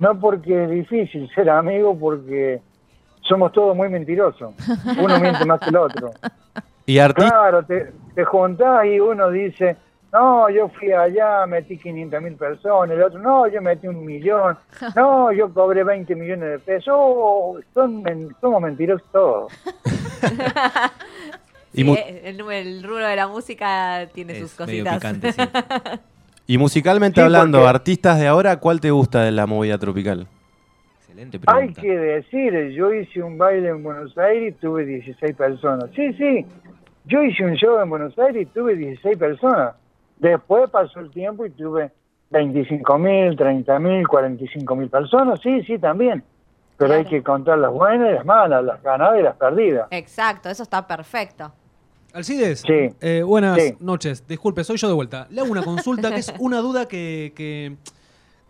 No 0.00 0.18
porque 0.18 0.64
es 0.64 0.70
difícil 0.70 1.30
ser 1.32 1.48
amigo, 1.48 1.96
porque 1.96 2.60
somos 3.20 3.52
todos 3.52 3.76
muy 3.76 3.88
mentirosos. 3.88 4.54
Uno 5.00 5.20
miente 5.20 5.44
más 5.44 5.60
que 5.60 5.70
el 5.70 5.76
otro. 5.76 6.10
Y. 6.86 6.98
Claro, 6.98 7.64
te, 7.64 7.92
te 8.14 8.24
juntás 8.24 8.84
y 8.84 9.00
uno 9.00 9.30
dice, 9.30 9.74
no, 10.12 10.50
yo 10.50 10.68
fui 10.68 10.92
allá, 10.92 11.46
metí 11.46 11.78
500 11.78 12.22
mil 12.22 12.34
personas, 12.34 12.94
el 12.94 13.02
otro, 13.02 13.18
no, 13.18 13.46
yo 13.48 13.62
metí 13.62 13.88
un 13.88 14.04
millón, 14.04 14.58
no, 14.96 15.32
yo 15.32 15.52
cobré 15.54 15.82
20 15.82 16.14
millones 16.14 16.50
de 16.50 16.58
pesos, 16.58 16.94
Oh, 16.94 17.58
son 17.72 18.04
somos 18.40 18.60
mentirosos 18.60 19.08
todos. 19.10 19.52
Sí, 21.74 21.82
el, 22.24 22.40
el 22.40 22.82
rubro 22.82 23.06
de 23.06 23.16
la 23.16 23.26
música 23.28 24.08
tiene 24.14 24.38
sus 24.40 24.52
Es 24.60 24.66
medio 24.66 24.84
cositas. 24.84 24.94
picante, 24.96 25.32
sí. 25.32 25.42
y 26.46 26.58
musicalmente 26.58 27.20
Sí, 27.20 27.24
hablando, 27.24 27.58
porque- 27.58 27.70
artistas 27.70 28.18
de 28.20 28.26
ahora, 28.28 28.58
¿cuál 28.60 28.80
te 28.80 28.90
gusta 28.90 29.22
de 29.22 29.32
la 29.32 29.46
movida 29.46 29.76
tropical? 29.78 30.26
Excelente 31.00 31.38
Hay 31.46 31.68
pregunta. 31.68 31.80
que 31.82 31.96
decir, 31.98 32.68
yo 32.70 32.92
hice 32.92 33.22
un 33.22 33.38
baile 33.38 33.68
en 33.70 33.82
Buenos 33.82 34.16
Aires 34.18 34.54
y 34.54 34.60
tuve 34.60 34.84
16 34.84 35.34
personas. 35.36 35.90
Sí, 35.94 36.12
sí, 36.14 36.46
yo 37.06 37.22
hice 37.22 37.44
un 37.44 37.54
show 37.54 37.80
en 37.80 37.88
Buenos 37.90 38.16
Aires 38.18 38.42
y 38.42 38.46
tuve 38.46 38.76
16 38.76 39.16
personas. 39.16 39.74
Después 40.18 40.70
pasó 40.70 41.00
el 41.00 41.10
tiempo 41.10 41.44
y 41.46 41.50
tuve 41.50 41.90
25 42.30 42.98
mil, 42.98 43.36
30 43.36 43.78
mil, 43.78 44.06
45 44.08 44.76
mil 44.76 44.88
personas. 44.88 45.40
Sí, 45.40 45.62
sí, 45.64 45.78
también. 45.78 46.22
Pero 46.76 46.94
hay 46.94 47.04
que 47.04 47.22
contar 47.22 47.58
las 47.58 47.70
buenas 47.70 48.10
y 48.10 48.14
las 48.14 48.24
malas, 48.24 48.64
las 48.64 48.82
ganadas 48.82 49.20
y 49.20 49.22
las 49.22 49.36
perdidas. 49.36 49.86
Exacto, 49.92 50.48
eso 50.48 50.64
está 50.64 50.84
perfecto. 50.86 51.52
Alcides, 52.14 52.60
Sí. 52.60 52.94
eh, 53.00 53.22
buenas 53.26 53.60
Sí. 53.60 53.74
noches. 53.80 54.24
Disculpe, 54.28 54.62
soy 54.62 54.76
yo 54.76 54.86
de 54.86 54.94
vuelta. 54.94 55.26
Le 55.30 55.40
hago 55.40 55.50
una 55.50 55.64
consulta 55.64 56.10
que 56.14 56.20
es 56.20 56.32
una 56.38 56.60
duda 56.60 56.86
que, 56.86 57.32
que, 57.34 57.76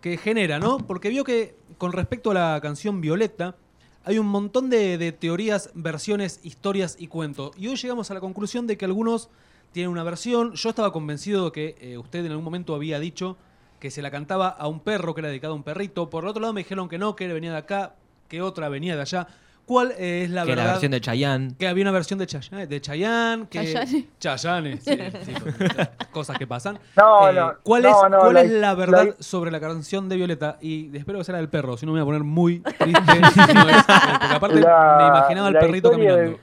que 0.01 0.17
genera, 0.17 0.59
¿no? 0.59 0.77
Porque 0.77 1.09
vio 1.09 1.23
que 1.23 1.55
con 1.79 1.91
respecto 1.91 2.29
a 2.29 2.35
la 2.35 2.59
canción 2.61 3.01
Violeta, 3.01 3.55
hay 4.03 4.19
un 4.19 4.27
montón 4.27 4.69
de, 4.69 4.99
de 4.99 5.11
teorías, 5.11 5.71
versiones, 5.73 6.39
historias 6.43 6.95
y 6.99 7.07
cuentos. 7.07 7.53
Y 7.57 7.67
hoy 7.67 7.75
llegamos 7.75 8.11
a 8.11 8.13
la 8.13 8.19
conclusión 8.19 8.67
de 8.67 8.77
que 8.77 8.85
algunos 8.85 9.29
tienen 9.71 9.89
una 9.91 10.03
versión. 10.03 10.53
Yo 10.53 10.69
estaba 10.69 10.93
convencido 10.93 11.45
de 11.45 11.51
que 11.51 11.75
eh, 11.81 11.97
usted 11.97 12.23
en 12.23 12.29
algún 12.31 12.45
momento 12.45 12.75
había 12.75 12.99
dicho 12.99 13.35
que 13.79 13.89
se 13.89 14.03
la 14.03 14.11
cantaba 14.11 14.47
a 14.49 14.67
un 14.67 14.79
perro, 14.79 15.15
que 15.15 15.21
era 15.21 15.29
dedicado 15.29 15.53
a 15.53 15.57
un 15.57 15.63
perrito. 15.63 16.07
Por 16.11 16.23
el 16.23 16.29
otro 16.29 16.39
lado 16.41 16.53
me 16.53 16.61
dijeron 16.61 16.87
que 16.87 16.99
no, 16.99 17.15
que 17.15 17.27
venía 17.33 17.51
de 17.51 17.57
acá, 17.57 17.95
que 18.29 18.43
otra 18.43 18.69
venía 18.69 18.95
de 18.95 19.01
allá. 19.01 19.27
¿Cuál 19.65 19.93
eh, 19.97 20.23
es 20.25 20.29
la 20.29 20.43
que 20.43 20.49
verdad? 20.51 20.63
la 20.65 20.71
versión 20.73 20.91
de 20.91 21.01
Chayanne. 21.01 21.55
Que 21.57 21.67
había 21.67 21.81
una 21.83 21.91
versión 21.91 22.19
de 22.19 22.27
Chayanne, 22.27 22.67
de 22.67 22.81
Chayanne, 22.81 23.47
que... 23.49 23.59
Chayanne. 23.73 24.07
Chayanne, 24.19 24.77
sí, 24.77 24.97
sí, 25.23 25.33
cosas 26.11 26.37
que 26.37 26.45
pasan. 26.45 26.77
No, 26.95 27.29
Eh, 27.29 27.33
no, 27.33 27.53
¿Cuál, 27.63 27.81
no, 27.83 27.89
es, 27.89 28.11
no, 28.11 28.19
cuál 28.19 28.33
la- 28.35 28.41
es 28.41 28.51
la 28.51 28.75
verdad 28.75 29.05
la- 29.07 29.15
sobre 29.23 29.49
la 29.51 29.59
canción 29.59 30.07
de 30.07 30.17
Violeta? 30.17 30.57
Y 30.61 30.95
espero 30.95 31.17
que 31.17 31.23
sea 31.23 31.33
la 31.33 31.39
del 31.39 31.49
perro, 31.49 31.77
si 31.77 31.85
no 31.87 31.93
me 31.93 31.99
voy 31.99 32.03
a 32.03 32.05
poner 32.05 32.23
muy 32.23 32.59
triste. 32.59 33.13
si 33.47 33.53
no 33.55 33.69
es, 33.69 33.77
eh, 33.77 33.83
porque 34.19 34.35
aparte 34.35 34.59
La- 34.61 34.95
me 34.99 35.07
imaginaba 35.07 35.47
al 35.47 35.53
perrito 35.57 35.87
historia 35.89 36.11
de- 36.11 36.17
caminando. 36.17 36.39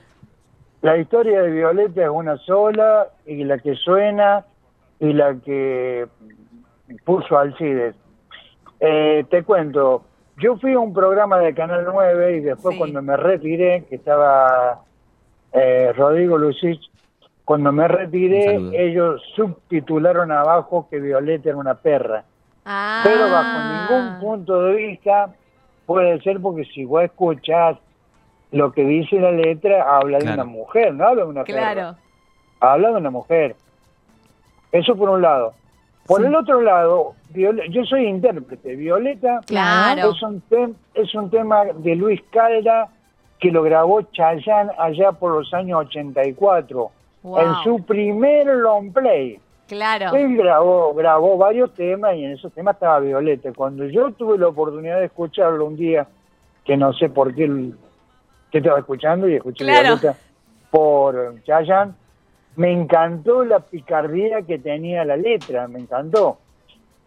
La 0.81 0.97
historia 0.97 1.41
de 1.43 1.51
Violeta 1.51 2.03
es 2.03 2.09
una 2.09 2.37
sola 2.39 3.07
y 3.25 3.45
la 3.45 3.57
que 3.57 3.73
suena 3.75 4.45
y 4.99 5.13
la 5.13 5.33
que 5.35 6.07
puso 7.05 7.37
Alcides. 7.37 7.95
Eh, 8.81 9.23
te 9.31 9.43
cuento, 9.43 10.03
yo 10.37 10.57
fui 10.57 10.73
a 10.73 10.79
un 10.79 10.93
programa 10.93 11.39
de 11.39 11.53
Canal 11.53 11.85
9 11.85 12.37
y 12.37 12.39
después 12.41 12.73
Sí. 12.73 12.79
cuando 12.79 13.01
me 13.01 13.15
retiré, 13.17 13.85
que 13.89 13.95
estaba 13.95 14.81
eh, 15.51 15.93
Rodrigo 15.95 16.37
Lucich, 16.37 16.81
cuando 17.45 17.71
me 17.71 17.87
retiré, 17.87 18.55
ellos 18.73 19.21
subtitularon 19.35 20.31
abajo 20.31 20.87
que 20.89 20.99
Violeta 20.99 21.49
era 21.49 21.57
una 21.57 21.75
perra. 21.75 22.23
Ah. 22.65 23.01
Pero 23.03 23.29
bajo 23.29 23.95
ningún 23.95 24.19
punto 24.19 24.63
de 24.63 24.73
vista 24.75 25.33
puede 25.85 26.21
ser 26.21 26.39
porque 26.39 26.63
si 26.65 26.85
vos 26.85 27.03
escuchás 27.03 27.77
lo 28.51 28.71
que 28.71 28.83
dice 28.85 29.19
la 29.19 29.31
letra, 29.31 29.97
habla 29.97 30.19
de 30.19 30.31
una 30.33 30.45
mujer, 30.45 30.93
no 30.93 31.05
habla 31.05 31.23
de 31.23 31.29
una 31.29 31.43
perra. 31.43 31.73
Claro. 31.73 31.97
Habla 32.59 32.89
de 32.91 32.95
una 32.95 33.09
mujer. 33.09 33.55
Eso 34.71 34.95
por 34.95 35.09
un 35.09 35.21
lado. 35.21 35.53
Por 36.05 36.21
Sí. 36.21 36.27
el 36.27 36.35
otro 36.35 36.61
lado, 36.61 37.13
yo 37.33 37.85
soy 37.85 38.07
intérprete. 38.07 38.75
Violeta 38.75 39.39
Claro. 39.45 40.11
es, 40.11 40.21
un 40.21 40.41
tem- 40.49 40.75
es 40.93 41.13
un 41.15 41.29
tema 41.29 41.63
de 41.75 41.95
Luis 41.95 42.21
Calda 42.31 42.89
que 43.39 43.51
lo 43.51 43.63
grabó 43.63 44.01
Chayanne 44.01 44.71
allá 44.77 45.11
por 45.13 45.33
los 45.33 45.53
años 45.53 45.79
84, 45.87 46.91
Wow. 47.23 47.39
en 47.39 47.53
su 47.63 47.85
primer 47.85 48.47
long 48.47 48.91
play. 48.91 49.39
Claro. 49.67 50.13
Él 50.15 50.35
grabó, 50.37 50.93
grabó 50.93 51.37
varios 51.37 51.73
temas 51.73 52.15
y 52.15 52.25
en 52.25 52.31
esos 52.33 52.51
temas 52.53 52.75
estaba 52.75 52.99
Violeta. 52.99 53.51
Cuando 53.53 53.85
yo 53.85 54.11
tuve 54.11 54.37
la 54.37 54.47
oportunidad 54.49 54.99
de 54.99 55.05
escucharlo 55.05 55.65
un 55.65 55.77
día, 55.77 56.05
que 56.65 56.75
no 56.77 56.91
sé 56.93 57.09
por 57.09 57.33
qué, 57.33 57.49
qué 58.51 58.57
estaba 58.59 58.79
escuchando 58.79 59.27
y 59.27 59.35
escuché 59.35 59.63
Claro. 59.63 59.83
Violeta 59.97 60.15
por 60.69 61.41
Chayanne, 61.43 61.93
me 62.55 62.71
encantó 62.71 63.43
la 63.43 63.59
picardía 63.59 64.41
que 64.43 64.59
tenía 64.59 65.03
la 65.05 65.17
letra, 65.17 65.67
me 65.67 65.79
encantó. 65.79 66.37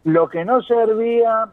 Lo 0.05 0.29
que 0.29 0.45
no 0.45 0.63
servía 0.63 1.47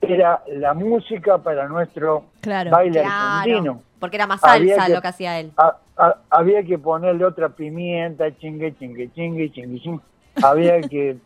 era 0.00 0.42
la 0.48 0.74
música 0.74 1.38
para 1.38 1.68
nuestro 1.68 2.24
Claro. 2.40 2.70
baile 2.70 3.00
Claro. 3.02 3.40
argentino. 3.40 3.82
Porque 4.00 4.16
era 4.16 4.26
más 4.26 4.40
salsa 4.40 4.86
que- 4.86 4.92
lo 4.94 5.00
que 5.02 5.08
hacía 5.08 5.38
él. 5.40 5.52
Ha- 5.56 5.76
ha- 5.96 6.16
había 6.30 6.62
que 6.64 6.78
ponerle 6.78 7.24
otra 7.24 7.48
pimienta, 7.50 8.36
chingue, 8.38 8.74
chingue, 8.76 9.10
chingue, 9.12 9.52
chingue, 9.52 9.80
chingue. 9.80 10.02
Había 10.42 10.80
que 10.80 11.16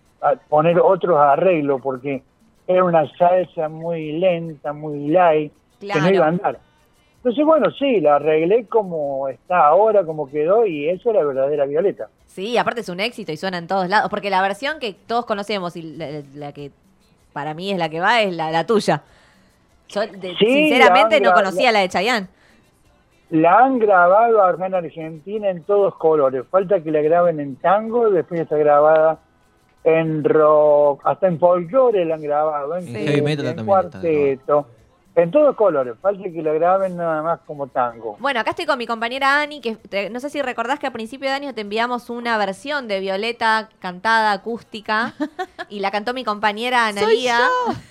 poner 0.48 0.78
otros 0.80 1.16
arreglos 1.18 1.80
porque 1.80 2.22
era 2.66 2.84
una 2.84 3.06
salsa 3.16 3.68
muy 3.68 4.12
lenta, 4.12 4.72
muy 4.72 5.08
light, 5.08 5.52
que 5.80 6.00
no 6.00 6.10
iba 6.10 6.26
a 6.26 6.28
andar. 6.28 6.58
Entonces, 7.26 7.44
bueno, 7.44 7.72
sí, 7.72 8.00
la 8.00 8.16
arreglé 8.16 8.66
como 8.66 9.28
está 9.28 9.66
ahora, 9.66 10.04
como 10.04 10.30
quedó, 10.30 10.64
y 10.64 10.88
eso 10.88 11.10
es 11.10 11.16
la 11.16 11.24
verdadera 11.24 11.66
Violeta. 11.66 12.08
Sí, 12.26 12.56
aparte 12.56 12.82
es 12.82 12.88
un 12.88 13.00
éxito 13.00 13.32
y 13.32 13.36
suena 13.36 13.58
en 13.58 13.66
todos 13.66 13.88
lados. 13.88 14.08
Porque 14.10 14.30
la 14.30 14.40
versión 14.42 14.78
que 14.78 14.92
todos 14.92 15.26
conocemos 15.26 15.74
y 15.74 15.82
la, 15.82 16.22
la 16.36 16.52
que 16.52 16.70
para 17.32 17.52
mí 17.52 17.72
es 17.72 17.78
la 17.78 17.88
que 17.88 17.98
va 17.98 18.22
es 18.22 18.32
la, 18.32 18.52
la 18.52 18.64
tuya. 18.64 19.02
Yo, 19.88 20.02
de- 20.02 20.36
Sí, 20.38 20.46
sinceramente, 20.68 21.18
la- 21.18 21.30
no 21.30 21.34
conocía 21.34 21.72
la 21.72 21.80
de 21.80 21.88
Chayanne. 21.88 22.28
La 23.30 23.58
han 23.58 23.80
grabado 23.80 24.40
acá 24.44 24.66
en 24.66 24.74
Argentina 24.76 25.50
en 25.50 25.64
todos 25.64 25.96
colores. 25.96 26.44
Falta 26.48 26.80
que 26.80 26.92
la 26.92 27.00
graben 27.00 27.40
en 27.40 27.56
tango, 27.56 28.08
después 28.08 28.40
está 28.42 28.56
grabada 28.56 29.18
en 29.82 30.22
rock, 30.22 31.00
hasta 31.02 31.26
en 31.26 31.40
folclore 31.40 32.04
la 32.04 32.14
han 32.14 32.22
grabado, 32.22 32.76
en, 32.76 32.86
cuarteto, 33.66 34.68
en 35.16 35.30
todos 35.30 35.56
colores. 35.56 35.94
Falta 36.00 36.22
que 36.24 36.42
la 36.42 36.52
graben 36.52 36.96
nada 36.96 37.22
más 37.22 37.40
como 37.46 37.66
tango. 37.68 38.16
Bueno, 38.20 38.38
acá 38.40 38.50
estoy 38.50 38.66
con 38.66 38.78
mi 38.78 38.86
compañera 38.86 39.40
Ani, 39.40 39.60
que 39.60 39.74
te- 39.76 40.10
no 40.10 40.20
sé 40.20 40.28
si 40.30 40.42
recordás 40.42 40.78
que 40.78 40.86
a 40.86 40.92
principio 40.92 41.28
de 41.28 41.34
año 41.34 41.54
te 41.54 41.62
enviamos 41.62 42.10
una 42.10 42.36
versión 42.38 42.86
de 42.86 43.00
Violeta 43.00 43.70
cantada 43.80 44.32
acústica 44.32 45.14
y 45.70 45.80
la 45.80 45.90
cantó 45.90 46.12
mi 46.14 46.22
compañera 46.22 46.86
Analía. 46.86 47.38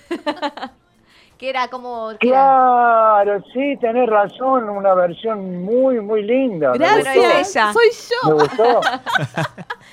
que 1.38 1.50
era 1.50 1.68
como... 1.68 2.12
era- 2.12 2.18
Claro, 2.20 3.44
sí, 3.52 3.76
tenés 3.78 4.08
razón, 4.08 4.70
una 4.70 4.94
versión 4.94 5.64
muy, 5.64 6.00
muy 6.00 6.22
linda. 6.22 6.70
me 6.72 6.78
Gracias. 6.78 7.54
ella. 7.56 7.72
Soy 7.72 7.88
Me 7.88 8.30
yo. 8.30 8.34
gustó. 8.36 8.80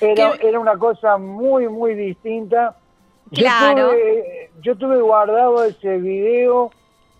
Era, 0.00 0.32
era 0.40 0.58
una 0.58 0.76
cosa 0.76 1.16
muy, 1.18 1.68
muy 1.68 1.94
distinta. 1.94 2.76
Yo 3.30 3.42
Claro. 3.42 3.88
tuve, 3.90 4.50
yo 4.60 4.76
tuve 4.76 5.00
guardado 5.00 5.64
ese 5.64 5.98
video 5.98 6.70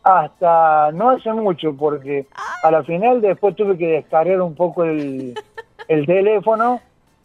hasta 0.04 0.92
no 0.92 1.10
hace 1.10 1.32
mucho, 1.32 1.74
porque 1.74 2.26
a 2.62 2.70
la 2.70 2.82
final 2.84 3.20
después 3.20 3.56
tuve 3.56 3.76
que 3.78 3.86
descargar 3.88 4.40
un 4.42 4.54
poco 4.54 4.84
el, 4.84 5.34
el 5.88 6.06
teléfono, 6.06 6.80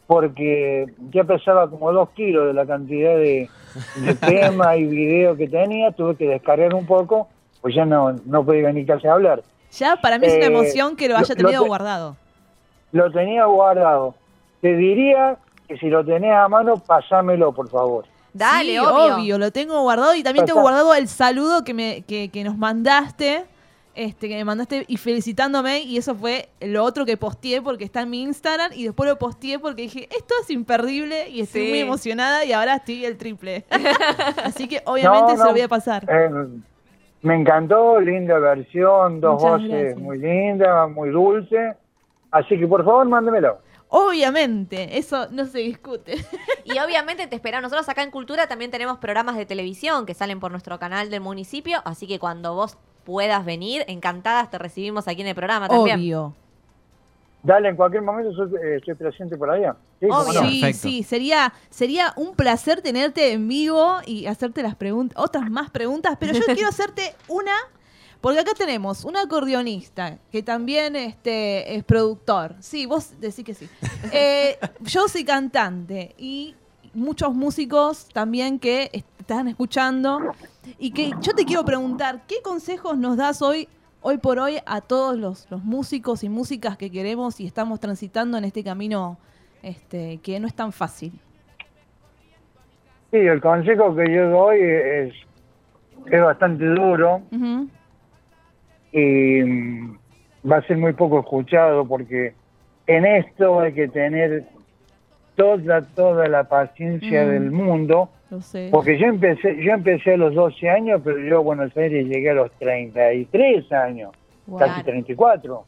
porque 0.08 0.86
ya 1.12 1.24
pesaba 1.26 1.70
como 1.70 1.92
dos 1.92 2.10
kilos 2.12 2.48
de 2.48 2.54
la 2.54 2.66
cantidad 2.66 3.16
de, 3.16 3.50
de 3.96 4.16
tema 4.26 4.76
y 4.78 4.86
video 4.86 5.36
que 5.36 5.48
tenía, 5.48 5.92
tuve 5.92 6.16
que 6.16 6.28
descargar 6.28 6.74
un 6.74 6.86
poco, 6.86 7.28
pues 7.62 7.76
ya 7.76 7.86
no, 7.86 8.14
no 8.26 8.44
podía 8.44 8.72
ni 8.72 8.86
casi 8.86 9.08
hablar. 9.08 9.44
Ya 9.72 9.98
para 9.98 10.18
mí 10.18 10.26
es 10.26 10.34
una 10.36 10.46
Eh, 10.46 10.48
emoción 10.48 10.96
que 10.96 11.08
lo 11.10 11.16
haya 11.18 11.36
lo 11.36 11.36
tenido 11.36 11.62
te- 11.64 11.68
guardado. 11.68 12.16
Lo 12.92 13.12
tenía 13.12 13.46
guardado. 13.46 14.16
Te 14.62 14.76
diría 14.76 15.38
que 15.68 15.78
si 15.78 15.90
lo 15.90 16.04
tenés 16.04 16.34
a 16.34 16.48
mano, 16.48 16.78
pasámelo, 16.78 17.52
por 17.52 17.70
favor. 17.70 18.06
Dale, 18.40 18.72
Sí, 18.72 18.78
obvio. 18.80 19.38
Lo 19.38 19.52
tengo 19.52 19.82
guardado 19.82 20.16
y 20.16 20.24
también 20.24 20.46
tengo 20.46 20.62
guardado 20.62 20.94
el 20.96 21.08
saludo 21.08 21.64
que, 21.64 21.74
me, 21.74 22.02
que, 22.08 22.30
que 22.30 22.44
nos 22.44 22.58
mandaste. 22.58 23.46
Este, 23.96 24.30
que 24.30 24.36
me 24.36 24.46
mandaste 24.46 24.86
y 24.88 24.96
felicitándome 24.96 25.82
y 25.82 25.98
eso 25.98 26.16
fue 26.16 26.48
lo 26.62 26.86
otro 26.86 27.06
que 27.06 27.18
posteé 27.18 27.62
porque 27.62 27.84
está 27.84 28.02
en 28.04 28.10
mi 28.12 28.22
Instagram 28.22 28.72
y 28.74 28.86
después 28.86 29.10
lo 29.10 29.18
posteé 29.20 29.60
porque 29.60 29.82
dije, 29.82 30.08
esto 30.16 30.36
es 30.42 30.50
imperdible 30.52 31.28
y 31.30 31.42
estoy 31.42 31.64
Sí. 31.64 31.70
muy 31.70 31.80
emocionada 31.80 32.46
y 32.46 32.54
ahora 32.54 32.76
estoy 32.76 33.04
el 33.04 33.18
triple. 33.18 33.66
Así 34.46 34.70
que 34.70 34.82
obviamente 34.86 35.34
No, 35.34 35.38
se 35.40 35.44
lo 35.44 35.52
voy 35.52 35.62
a 35.62 35.68
pasar. 35.68 36.06
Eh, 36.08 36.30
me 37.24 37.36
encantó, 37.36 38.00
linda 38.00 38.40
versión, 38.40 39.20
dos 39.20 39.34
Muchas 39.42 39.52
voces 39.64 39.70
gracias. 39.70 39.98
muy 39.98 40.18
lindas, 40.18 40.92
muy 40.92 41.10
dulce. 41.10 41.74
Así 42.32 42.58
que 42.58 42.68
por 42.68 42.86
favor, 42.86 43.06
mándemelo. 43.06 43.58
Obviamente, 43.90 44.98
eso 45.00 45.28
no 45.32 45.46
se 45.46 45.60
discute. 45.60 46.16
Y 46.64 46.78
obviamente 46.78 47.26
te 47.28 47.36
esperamos. 47.36 47.64
Nosotros 47.72 47.90
acá 47.90 48.04
en 48.04 48.12
Cultura 48.12 48.48
también 48.48 48.70
tenemos 48.70 49.00
programas 49.00 49.36
de 49.36 49.46
televisión 49.48 50.06
que 50.06 50.14
salen 50.14 50.40
por 50.40 50.52
nuestro 50.52 50.78
canal 50.78 51.10
del 51.10 51.22
municipio, 51.22 51.82
así 51.86 52.06
que 52.08 52.20
cuando 52.20 52.54
vos 52.54 52.78
puedas 53.04 53.44
venir, 53.46 53.84
encantadas 53.88 54.52
te 54.52 54.60
recibimos 54.60 55.08
aquí 55.08 55.22
en 55.22 55.28
el 55.28 55.36
programa 55.36 55.68
también. 55.68 55.98
Obvio. 55.98 56.36
Dale, 57.42 57.70
en 57.70 57.76
cualquier 57.78 58.04
momento 58.04 58.34
soy- 58.34 58.54
eh, 58.62 58.76
estoy 58.78 58.94
presente 58.96 59.38
por 59.38 59.50
allá. 59.50 59.76
Sí, 60.00 60.08
cómo 60.08 60.22
Obvio. 60.22 60.42
no. 60.42 60.50
Sí, 60.50 60.62
Perfecto. 60.62 60.88
sí, 60.88 61.04
sería, 61.04 61.54
sería 61.70 62.14
un 62.18 62.36
placer 62.36 62.82
tenerte 62.82 63.32
en 63.32 63.48
vivo 63.48 63.98
y 64.06 64.26
hacerte 64.28 64.62
las 64.62 64.76
preguntas, 64.76 65.18
otras 65.20 65.50
más 65.50 65.72
preguntas, 65.72 66.18
pero 66.20 66.34
yo 66.34 66.42
quiero 66.54 66.68
hacerte 66.68 67.16
una, 67.30 67.54
porque 68.22 68.40
acá 68.40 68.52
tenemos 68.54 69.06
un 69.06 69.16
acordeonista 69.18 70.18
que 70.32 70.44
también 70.44 70.96
este, 70.96 71.76
es 71.76 71.84
productor. 71.84 72.56
Sí, 72.60 72.86
vos 72.86 73.14
decís 73.20 73.44
que 73.46 73.54
sí. 73.54 73.70
Eh, 74.12 74.58
yo 74.82 75.08
soy 75.08 75.24
cantante 75.24 76.14
y 76.18 76.56
muchos 76.94 77.34
músicos 77.34 78.08
también 78.14 78.60
que 78.60 78.90
est- 78.94 79.06
están 79.20 79.48
escuchando 79.48 80.20
y 80.80 80.92
que 80.92 81.12
yo 81.22 81.34
te 81.34 81.46
quiero 81.46 81.64
preguntar, 81.64 82.22
¿qué 82.28 82.42
consejos 82.42 82.98
nos 82.98 83.16
das 83.18 83.42
hoy? 83.42 83.68
Hoy 84.02 84.18
por 84.18 84.40
hoy 84.40 84.58
a 84.66 84.80
todos 84.82 85.18
los, 85.18 85.46
los 85.52 85.62
músicos 85.64 86.24
y 86.24 86.30
músicas 86.30 86.78
que 86.78 86.90
queremos 86.90 87.40
y 87.42 87.46
estamos 87.46 87.80
transitando 87.82 88.38
en 88.38 88.46
este 88.46 88.64
camino 88.64 89.18
este, 89.62 90.18
que 90.24 90.40
no 90.40 90.48
es 90.48 90.54
tan 90.56 90.72
fácil. 90.72 91.12
Sí, 93.12 93.18
el 93.18 93.42
consejo 93.42 93.96
que 93.96 94.06
yo 94.14 94.30
doy 94.30 94.60
es, 94.62 95.14
es 96.06 96.22
bastante 96.22 96.64
duro 96.66 97.22
Ujú. 97.32 97.68
Y 98.92 99.42
mm, 99.44 99.98
va 100.52 100.58
a 100.58 100.62
ser 100.68 100.78
muy 100.78 100.94
poco 100.94 101.20
escuchado 101.20 101.86
porque 101.88 102.34
en 102.88 103.06
esto 103.06 103.60
hay 103.60 103.74
que 103.74 103.88
tener 103.88 104.44
toda, 105.36 105.82
toda 105.82 106.28
la 106.28 106.44
paciencia 106.46 107.24
Mm. 107.26 107.30
del 107.30 107.52
mundo. 107.52 108.10
Porque 108.72 109.00
yo 109.00 109.08
empecé, 109.08 109.62
yo 109.64 109.72
empecé 109.74 110.14
a 110.14 110.18
los 110.18 110.36
12 110.36 110.70
años, 110.70 111.02
pero 111.04 111.18
yo 111.20 111.38
a 111.38 111.42
Buenos 111.42 111.76
Aires 111.76 112.06
llegué 112.08 112.30
a 112.30 112.36
los 112.36 112.52
33 112.60 113.72
años, 113.72 114.12
Wow. 114.46 114.60
casi 114.60 114.84
34. 114.84 115.64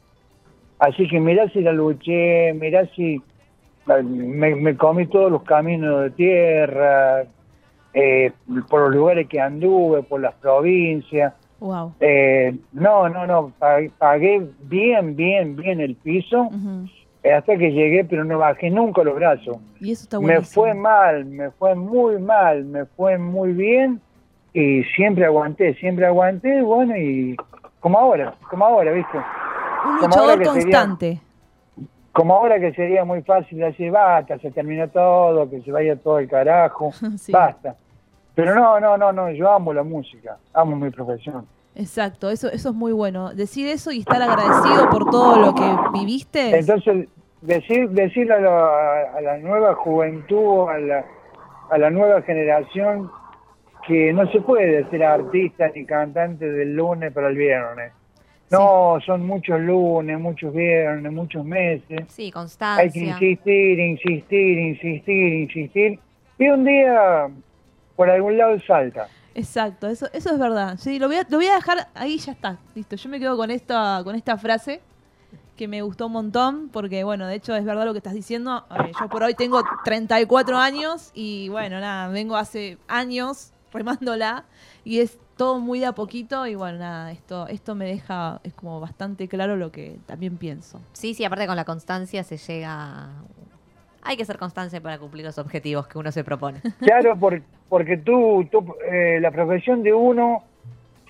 Así 0.78 1.08
que 1.08 1.18
mirá 1.20 1.48
si 1.48 1.60
la 1.60 1.72
luché, 1.72 2.52
mirá 2.54 2.86
si 2.94 3.14
eh, 3.88 4.02
me, 4.04 4.54
me 4.54 4.76
comí 4.76 5.06
todos 5.06 5.30
los 5.30 5.42
caminos 5.42 6.02
de 6.02 6.10
tierra, 6.10 7.24
eh, 7.94 8.30
por 8.68 8.82
los 8.82 8.94
lugares 8.94 9.26
que 9.28 9.40
anduve, 9.40 10.02
por 10.04 10.20
las 10.20 10.34
provincias. 10.34 11.34
Wow. 11.62 11.92
Eh, 12.00 12.56
no, 12.72 13.08
no, 13.08 13.24
no, 13.26 13.52
pagué, 13.98 14.42
bien, 14.64 15.14
bien, 15.14 15.54
bien 15.54 15.80
el 15.80 15.94
piso 15.94 16.50
eh, 17.22 17.32
hasta 17.32 17.56
que 17.56 17.70
llegué, 17.70 18.04
pero 18.04 18.24
no 18.24 18.36
bajé 18.38 18.68
nunca 18.68 19.04
los 19.04 19.14
brazos. 19.14 19.58
Y 19.80 19.92
eso 19.92 20.02
está 20.02 20.18
Me 20.18 20.24
buenísimo. 20.26 20.62
fue 20.64 20.74
mal, 20.74 21.24
me 21.24 21.50
fue 21.52 21.76
muy 21.76 22.18
mal, 22.20 22.64
me 22.64 22.84
fue 22.84 23.16
muy 23.16 23.52
bien 23.52 24.00
y 24.52 24.82
siempre 24.96 25.24
aguanté, 25.24 25.74
siempre 25.74 26.04
aguanté, 26.04 26.62
bueno, 26.62 26.96
y 26.96 27.36
como 27.78 27.96
ahora, 27.98 28.34
como 28.50 28.64
ahora, 28.66 28.90
¿viste? 28.90 29.18
Un 29.86 29.96
luchador 30.00 30.30
sería- 30.38 30.52
constante. 30.52 31.20
Como 32.12 32.34
ahora 32.34 32.58
que 32.60 32.72
sería 32.74 33.04
muy 33.04 33.22
fácil 33.22 33.58
decir, 33.58 33.90
basta, 33.92 34.36
se 34.38 34.50
terminó 34.50 34.86
todo, 34.88 35.48
que 35.48 35.62
se 35.62 35.70
vaya 35.72 35.94
todo 35.96 36.18
el 36.18 36.28
carajo, 36.28 36.90
Sí. 37.16 37.30
basta. 37.32 37.76
Pero 38.34 38.54
no, 38.54 38.80
no, 38.80 38.96
no, 38.96 39.12
no, 39.12 39.30
yo 39.30 39.50
amo 39.50 39.72
la 39.72 39.82
música, 39.82 40.38
amo 40.54 40.76
mi 40.76 40.90
profesión. 40.90 41.46
Exacto, 41.74 42.30
eso, 42.30 42.50
eso 42.50 42.70
es 42.70 42.74
muy 42.74 42.92
bueno. 42.92 43.32
Decir 43.34 43.66
eso 43.68 43.92
y 43.92 44.00
estar 44.00 44.20
agradecido 44.22 44.90
por 44.90 45.10
todo 45.10 45.38
lo 45.38 45.54
que 45.54 45.64
viviste. 45.98 46.58
Entonces, 46.58 47.08
decir, 47.40 47.88
decirle 47.90 48.34
a 48.34 48.40
la, 48.40 49.02
a 49.16 49.20
la 49.20 49.38
nueva 49.38 49.74
juventud, 49.74 50.68
a 50.68 50.78
la, 50.78 51.04
a 51.70 51.78
la 51.78 51.90
nueva 51.90 52.22
generación, 52.22 53.10
que 53.86 54.12
no 54.12 54.30
se 54.30 54.40
puede 54.40 54.88
ser 54.90 55.02
artista 55.02 55.68
ni 55.74 55.84
cantante 55.84 56.50
del 56.50 56.74
lunes 56.74 57.12
para 57.12 57.28
el 57.28 57.36
viernes. 57.36 57.92
No, 58.50 58.98
son 59.06 59.26
muchos 59.26 59.58
lunes, 59.60 60.20
muchos 60.20 60.52
viernes, 60.52 61.10
muchos 61.10 61.42
meses. 61.44 62.02
Sí, 62.08 62.24
Hay 62.24 62.28
que 62.28 62.32
constancia. 62.32 63.02
insistir, 63.02 63.78
insistir, 63.80 64.58
insistir, 64.58 65.32
insistir. 65.34 65.98
Y 66.38 66.48
un 66.48 66.64
día, 66.64 67.28
por 67.96 68.10
algún 68.10 68.36
lado 68.38 68.58
salta. 68.66 69.08
Exacto, 69.34 69.88
eso, 69.88 70.08
eso 70.12 70.30
es 70.30 70.38
verdad. 70.38 70.76
Sí, 70.78 70.98
lo 70.98 71.08
voy, 71.08 71.16
a, 71.16 71.26
lo 71.28 71.38
voy 71.38 71.46
a 71.46 71.54
dejar 71.54 71.88
ahí, 71.94 72.18
ya 72.18 72.32
está. 72.32 72.58
Listo, 72.74 72.96
yo 72.96 73.08
me 73.08 73.18
quedo 73.18 73.36
con 73.36 73.50
esta, 73.50 74.02
con 74.04 74.14
esta 74.14 74.36
frase 74.36 74.80
que 75.56 75.68
me 75.68 75.82
gustó 75.82 76.06
un 76.06 76.12
montón, 76.12 76.68
porque 76.70 77.04
bueno, 77.04 77.26
de 77.26 77.36
hecho 77.36 77.54
es 77.54 77.64
verdad 77.64 77.84
lo 77.84 77.92
que 77.92 77.98
estás 77.98 78.14
diciendo. 78.14 78.64
Eh, 78.70 78.92
yo 78.98 79.08
por 79.08 79.22
hoy 79.22 79.34
tengo 79.34 79.62
34 79.84 80.56
años 80.58 81.10
y 81.14 81.48
bueno, 81.48 81.80
nada, 81.80 82.08
vengo 82.08 82.36
hace 82.36 82.78
años 82.88 83.52
remándola 83.72 84.44
y 84.84 85.00
es 85.00 85.18
todo 85.36 85.58
muy 85.58 85.80
de 85.80 85.86
a 85.86 85.92
poquito 85.92 86.46
y 86.46 86.54
bueno, 86.54 86.78
nada, 86.78 87.10
esto, 87.10 87.46
esto 87.48 87.74
me 87.74 87.86
deja, 87.86 88.40
es 88.44 88.54
como 88.54 88.80
bastante 88.80 89.28
claro 89.28 89.56
lo 89.56 89.72
que 89.72 89.98
también 90.06 90.36
pienso. 90.36 90.80
Sí, 90.92 91.14
sí, 91.14 91.24
aparte 91.24 91.46
con 91.46 91.56
la 91.56 91.64
constancia 91.64 92.22
se 92.24 92.36
llega... 92.36 93.10
Hay 94.02 94.16
que 94.16 94.24
ser 94.24 94.38
constante 94.38 94.80
para 94.80 94.98
cumplir 94.98 95.24
los 95.24 95.38
objetivos 95.38 95.86
que 95.86 95.98
uno 95.98 96.10
se 96.12 96.24
propone. 96.24 96.60
Claro, 96.80 97.16
por- 97.16 97.42
porque 97.68 97.96
tú, 97.96 98.46
tú, 98.50 98.74
eh, 98.90 99.18
la 99.20 99.30
profesión 99.30 99.82
de 99.82 99.92
uno 99.94 100.42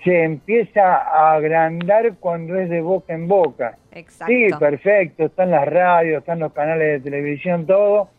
se 0.03 0.23
empieza 0.23 0.97
a 0.97 1.33
agrandar 1.33 2.15
cuando 2.19 2.57
es 2.57 2.69
de 2.69 2.81
boca 2.81 3.13
en 3.13 3.27
boca. 3.27 3.77
Exacto. 3.91 4.33
Sí, 4.33 4.47
perfecto, 4.59 5.25
están 5.25 5.51
las 5.51 5.65
radios, 5.67 6.19
están 6.19 6.39
los 6.39 6.51
canales 6.53 7.01
de 7.03 7.09
televisión, 7.09 7.65
todo, 7.65 8.09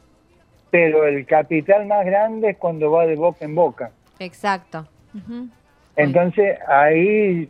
pero 0.70 1.06
el 1.06 1.24
capital 1.26 1.86
más 1.86 2.04
grande 2.06 2.50
es 2.50 2.56
cuando 2.56 2.90
va 2.90 3.06
de 3.06 3.16
boca 3.16 3.44
en 3.44 3.54
boca. 3.54 3.90
Exacto. 4.18 4.86
Ujú. 5.14 5.48
Entonces 5.96 6.58
ahí 6.66 7.48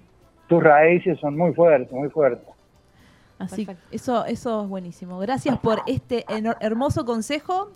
tus 0.48 0.62
raíces 0.62 1.18
son 1.20 1.36
muy 1.36 1.54
fuertes, 1.54 1.90
muy 1.92 2.10
fuertes. 2.10 2.46
Así, 3.44 3.66
Perfecto. 3.66 3.88
eso, 3.90 4.24
eso 4.24 4.62
es 4.62 4.68
buenísimo. 4.68 5.18
Gracias 5.18 5.58
por 5.58 5.82
este 5.86 6.24
hermoso 6.60 7.04
consejo, 7.04 7.70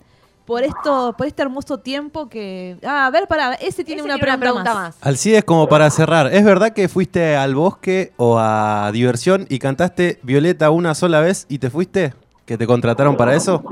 por 0.46 0.62
esto, 0.62 1.14
por 1.16 1.26
este 1.26 1.42
hermoso 1.42 1.78
tiempo 1.78 2.28
que. 2.28 2.76
Ah, 2.82 3.06
a 3.06 3.10
ver, 3.10 3.26
para, 3.28 3.54
ese 3.54 3.84
tiene 3.84 4.00
Ese 4.00 4.08
una 4.10 4.18
tiene 4.18 4.38
pregunta, 4.38 4.74
más. 4.74 4.98
Alcides, 5.02 5.44
como 5.44 5.68
para 5.68 5.90
cerrar, 5.90 6.32
¿es 6.32 6.44
verdad 6.44 6.72
que 6.72 6.88
fuiste 6.88 7.36
al 7.36 7.54
bosque 7.54 8.12
o 8.16 8.38
a 8.38 8.90
diversión 8.92 9.46
y 9.50 9.58
cantaste 9.58 10.18
Violeta 10.22 10.70
una 10.70 10.94
sola 10.94 11.20
vez 11.20 11.46
y 11.48 11.58
te 11.58 11.68
fuiste? 11.68 12.14
¿Que 12.46 12.56
te 12.56 12.66
contrataron 12.66 13.16
para 13.16 13.34
eso? 13.34 13.62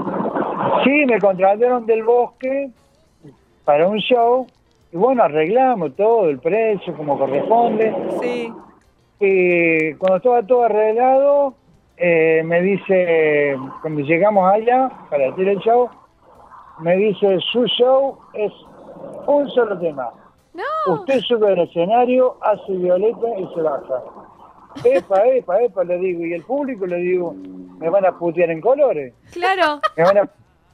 Sí, 0.85 1.07
me 1.07 1.19
contrataron 1.19 1.87
del 1.87 2.05
bosque 2.05 2.71
para 3.65 3.89
un 3.89 3.99
show 3.99 4.47
y 4.93 4.97
bueno, 4.97 5.23
arreglamos 5.23 5.97
todo, 5.97 6.29
el 6.29 6.39
precio 6.39 6.95
como 6.95 7.19
corresponde. 7.19 7.95
Sí. 8.21 8.53
Y 9.19 9.95
cuando 9.95 10.19
estaba 10.19 10.43
todo 10.43 10.65
arreglado, 10.65 11.55
eh, 11.97 12.43
me 12.45 12.61
dice, 12.61 13.57
cuando 13.81 14.03
llegamos 14.03 14.53
allá 14.53 14.91
para 15.11 15.31
hacer 15.31 15.49
el 15.49 15.59
show, 15.59 15.89
me 16.81 16.97
dice, 16.97 17.39
su 17.53 17.67
show 17.67 18.19
es 18.35 18.53
un 19.27 19.49
solo 19.51 19.79
tema. 19.79 20.11
Usted 20.87 21.21
sube 21.21 21.49
al 21.49 21.59
escenario, 21.59 22.37
hace 22.43 22.73
violeta 22.73 23.27
y 23.39 23.55
se 23.55 23.61
baja. 23.61 24.03
Epa, 24.85 25.27
epa, 25.27 25.61
epa, 25.63 25.85
le 25.85 25.99
digo. 25.99 26.25
Y 26.25 26.35
el 26.35 26.43
público 26.45 26.87
le 26.87 26.97
digo, 26.97 27.35
me 27.79 27.89
van 27.89 28.05
a 28.05 28.13
putear 28.13 28.51
en 28.51 28.61
colores. 28.61 29.15
Claro. 29.33 29.81
Me 29.97 30.05
van 30.05 30.19
a, 30.19 30.31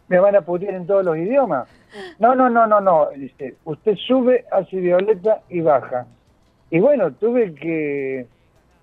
me 0.09 0.19
van 0.19 0.37
a 0.37 0.43
putear 0.43 0.75
en 0.75 0.87
todos 0.87 1.05
los 1.05 1.17
idiomas. 1.17 1.69
No, 2.19 2.35
no, 2.35 2.51
no, 2.51 2.67
no, 2.67 2.81
no. 2.81 3.09
Dice, 3.17 3.57
usted 3.65 3.97
sube, 4.07 4.45
hace 4.51 4.77
violeta 4.77 5.43
y 5.49 5.61
baja. 5.61 6.07
Y 6.71 6.81
bueno, 6.81 7.13
tuve 7.13 7.55
que 7.55 8.27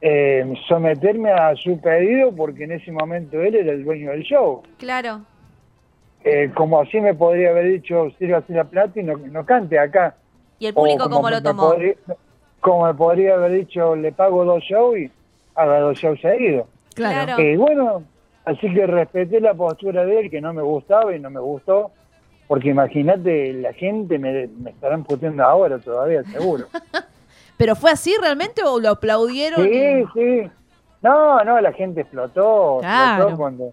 eh, 0.02 0.54
someterme 0.68 1.32
a 1.32 1.56
su 1.56 1.80
pedido 1.80 2.32
porque 2.36 2.64
en 2.64 2.74
ese 2.74 2.92
momento 2.92 3.42
él 3.42 3.56
era 3.56 3.72
el 3.74 3.84
dueño 3.84 4.12
del 4.12 4.24
show. 4.24 4.64
Claro. 4.78 5.22
Eh, 6.24 6.52
como 6.54 6.82
así 6.82 7.00
me 7.00 7.14
podría 7.14 7.50
haber 7.52 7.66
dicho, 7.66 8.10
sírvase 8.20 8.54
la 8.54 8.66
plata 8.66 9.00
y 9.00 9.04
no, 9.04 9.18
no 9.18 9.46
cante 9.46 9.80
acá. 9.80 10.16
¿Y 10.60 10.68
el 10.68 10.74
público 10.74 11.04
como 11.04 11.18
cómo 11.18 11.30
lo 11.30 11.42
tomó? 11.42 11.70
podría- 11.72 11.96
como 12.60 12.86
me 12.88 12.94
podría 12.94 13.36
haber 13.36 13.52
dicho, 13.54 13.96
le 13.96 14.12
pago 14.12 14.44
dos 14.44 14.62
shows 14.64 14.98
y 14.98 15.10
haga 15.56 15.80
dos 15.80 15.98
shows 15.98 16.20
seguidos. 16.20 16.68
Claro. 16.94 17.42
Y 17.42 17.56
bueno, 17.56 18.04
así 18.44 18.74
que 18.74 18.86
respeté 18.86 19.40
la 19.40 19.54
postura 19.54 20.06
de 20.06 20.20
él, 20.20 20.30
que 20.30 20.42
no 20.42 20.54
me 20.54 20.62
gustaba 20.62 21.16
y 21.16 21.20
no 21.20 21.30
me 21.30 21.40
gustó, 21.40 21.92
porque 22.50 22.70
imagínate, 22.70 23.54
la 23.54 23.72
gente 23.72 24.20
me, 24.20 24.48
me 24.48 24.72
estarán 24.72 25.06
puteando 25.06 25.44
ahora 25.44 25.80
todavía, 25.80 26.24
seguro. 26.24 26.66
¿Pero 27.60 27.76
fue 27.76 27.92
así 27.92 28.16
realmente 28.22 28.64
o 28.64 28.80
lo 28.80 28.92
aplaudieron? 28.92 29.62
Sí, 29.66 29.70
y- 29.70 30.06
sí. 30.14 30.52
No, 31.02 31.44
no, 31.44 31.60
la 31.60 31.74
gente 31.74 32.02
explotó, 32.02 32.78
Claro. 32.80 33.16
explotó 33.24 33.38
cuando 33.38 33.72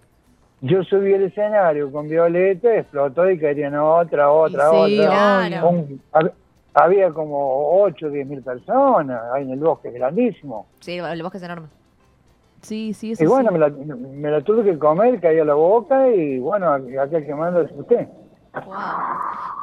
yo 0.60 0.82
subí 0.82 1.12
el 1.12 1.22
escenario 1.22 1.92
con 1.92 2.08
Violeta, 2.08 2.74
explotó 2.74 3.30
y 3.30 3.38
querían 3.38 3.76
otra, 3.76 4.28
otra, 4.32 4.70
sí, 4.70 4.98
otra. 5.00 5.46
claro. 5.48 5.68
Un- 5.68 6.00
hab- 6.12 6.32
había 6.74 7.10
como 7.10 7.80
8 7.82 8.06
o 8.06 8.10
10 8.10 8.26
mil 8.26 8.42
personas 8.42 9.22
ahí 9.32 9.44
en 9.44 9.50
el 9.52 9.60
bosque, 9.60 9.92
grandísimo. 9.92 10.66
Sí, 10.80 10.96
el 10.98 11.22
bosque 11.22 11.38
es 11.38 11.44
enorme. 11.44 11.68
Sí, 12.62 12.92
sí, 12.92 13.12
eso 13.12 13.22
Y 13.22 13.26
bueno, 13.28 13.50
sí. 13.50 13.52
me 13.54 13.58
la, 13.60 13.68
me 13.70 14.30
la 14.32 14.40
tuve 14.40 14.64
que 14.64 14.76
comer, 14.80 15.20
caí 15.20 15.38
a 15.38 15.44
la 15.44 15.54
boca 15.54 16.08
y 16.08 16.40
bueno, 16.40 16.72
acá 16.72 17.04
el 17.18 17.24
que 17.24 17.34
manda 17.36 17.62
es 17.62 17.70
usted. 17.70 18.08
Wow. 18.64 18.74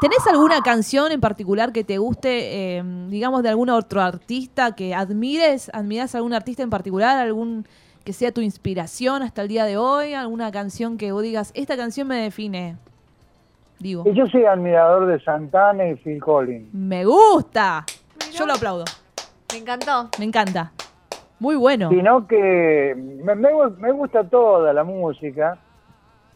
¿Tenés 0.01 0.25
alguna 0.27 0.61
canción 0.61 1.11
en 1.11 1.21
particular 1.21 1.71
que 1.71 1.83
te 1.83 1.97
guste, 1.97 2.77
eh, 2.77 2.83
digamos, 3.09 3.41
de 3.43 3.49
algún 3.49 3.69
otro 3.69 4.01
artista 4.01 4.75
que 4.75 4.93
admires? 4.93 5.71
¿Admiras 5.73 6.13
a 6.13 6.17
algún 6.19 6.33
artista 6.33 6.61
en 6.63 6.69
particular? 6.69 7.17
¿Algún 7.17 7.65
que 8.03 8.11
sea 8.11 8.31
tu 8.33 8.41
inspiración 8.41 9.23
hasta 9.23 9.41
el 9.41 9.47
día 9.47 9.63
de 9.65 9.77
hoy? 9.77 10.13
¿Alguna 10.13 10.51
canción 10.51 10.97
que 10.97 11.11
vos 11.13 11.23
digas, 11.23 11.51
esta 11.55 11.77
canción 11.77 12.07
me 12.07 12.17
define? 12.17 12.75
Digo, 13.79 14.03
Y 14.05 14.13
yo 14.13 14.27
soy 14.27 14.45
admirador 14.45 15.07
de 15.07 15.19
Santana 15.23 15.87
y 15.87 15.95
Phil 15.95 16.21
Collins. 16.21 16.73
me 16.73 17.05
gusta. 17.05 17.85
Yo 18.31 18.45
lo 18.45 18.53
aplaudo. 18.53 18.85
Me 19.51 19.59
encantó. 19.59 20.09
Me 20.19 20.25
encanta. 20.25 20.71
Muy 21.39 21.55
bueno. 21.55 21.89
Sino 21.89 22.27
que 22.27 22.93
me, 22.95 23.35
me 23.35 23.91
gusta 23.91 24.23
toda 24.23 24.71
la 24.73 24.83
música, 24.83 25.57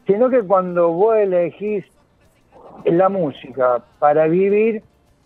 sino 0.05 0.29
que 0.29 0.41
cuando 0.41 0.89
vos 0.89 1.15
elegís 1.15 1.85
la 2.85 3.09
música 3.09 3.81
para 3.99 4.27
vivir, 4.27 4.83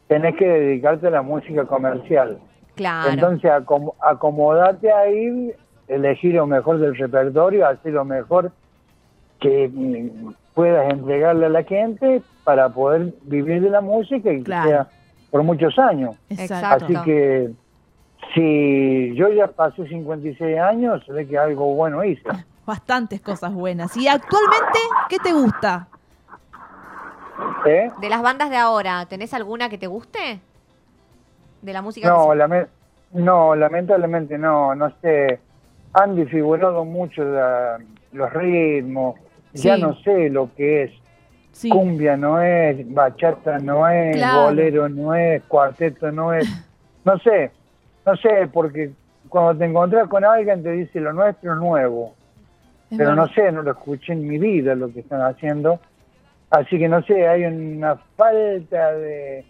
tenés 0.07 0.35
que 0.35 0.47
dedicarte 0.47 1.07
a 1.07 1.11
la 1.11 1.21
música 1.21 1.65
comercial. 1.65 2.39
Claro. 2.75 3.11
Entonces 3.11 3.49
acom- 3.51 3.93
acomodate 4.01 4.91
ahí, 4.91 5.53
elegir 5.87 6.35
lo 6.35 6.47
mejor 6.47 6.79
del 6.79 6.95
repertorio, 6.95 7.67
hacer 7.67 7.93
lo 7.93 8.05
mejor 8.05 8.51
que 9.39 9.69
mm, 9.73 10.33
puedas 10.53 10.91
entregarle 10.91 11.45
a 11.47 11.49
la 11.49 11.63
gente 11.63 12.21
para 12.43 12.69
poder 12.69 13.13
vivir 13.23 13.61
de 13.61 13.69
la 13.69 13.81
música 13.81 14.31
y 14.31 14.43
que 14.43 14.51
sea 14.51 14.87
por 15.29 15.43
muchos 15.43 15.77
años. 15.79 16.15
Exacto. 16.29 16.85
Así 16.85 16.95
que 17.05 17.51
si 18.33 19.13
yo 19.15 19.29
ya 19.29 19.47
pasé 19.47 19.87
56 19.87 20.59
años, 20.59 21.03
ve 21.07 21.27
que 21.27 21.37
algo 21.37 21.73
bueno 21.75 22.03
hice. 22.03 22.23
Bastantes 22.65 23.19
cosas 23.21 23.53
buenas. 23.53 23.95
¿Y 23.97 24.07
actualmente 24.07 24.79
qué 25.09 25.17
te 25.17 25.33
gusta? 25.33 25.87
¿Eh? 27.65 27.89
De 27.99 28.10
las 28.10 28.21
bandas 28.21 28.49
de 28.49 28.58
ahora, 28.58 29.06
¿tenés 29.06 29.34
alguna 29.34 29.69
que 29.69 29.77
te 29.77 29.88
guste? 29.88 30.39
De 31.62 31.73
la 31.73 31.82
música 31.82 32.08
No, 32.10 32.30
que 32.32 32.36
lame- 32.38 32.67
no, 33.13 33.56
lamentablemente 33.56 34.38
no, 34.38 34.73
no 34.75 34.91
sé. 35.01 35.39
Han 35.93 36.15
disfigurado 36.15 36.86
mucho 36.86 37.23
la- 37.23 37.77
los 38.13 38.34
ritmos, 38.34 39.15
ya 39.54 39.77
no 39.77 39.95
sé 40.01 40.30
lo 40.30 40.54
que 40.56 40.84
es. 40.84 40.91
Sí. 41.51 41.69
Cumbia 41.69 42.15
no 42.15 42.41
es, 42.41 42.77
bachata 42.93 43.60
no 43.60 43.88
es, 43.89 44.15
Claro. 44.15 44.43
bolero 44.45 44.88
no 44.89 45.13
es, 45.13 45.43
cuarteto 45.43 46.12
no 46.12 46.34
es. 46.34 46.47
No 47.04 47.17
sé, 47.17 47.49
no 48.06 48.15
sé, 48.15 48.47
porque 48.54 48.91
cuando 49.27 49.58
te 49.58 49.65
encontrás 49.65 50.08
con 50.08 50.23
alguien 50.23 50.62
te 50.62 50.69
dice 50.71 50.99
lo 50.99 51.12
nuestro 51.13 51.54
es 51.54 51.58
nuevo. 51.60 52.13
Es 52.91 52.97
pero 52.99 53.15
no 53.15 53.27
sé, 53.30 53.51
no 53.51 53.63
lo 53.63 53.71
escuché 53.71 54.13
en 54.13 54.27
mi 54.27 54.38
vida 54.38 54.75
lo 54.75 54.93
que 54.93 54.99
están 54.99 55.21
haciendo. 55.21 55.80
Así 56.51 56.77
que 56.77 56.87
no 56.89 57.01
sé, 57.03 57.27
hay 57.27 57.45
una 57.45 57.95
falta 58.17 58.91
de, 58.93 59.45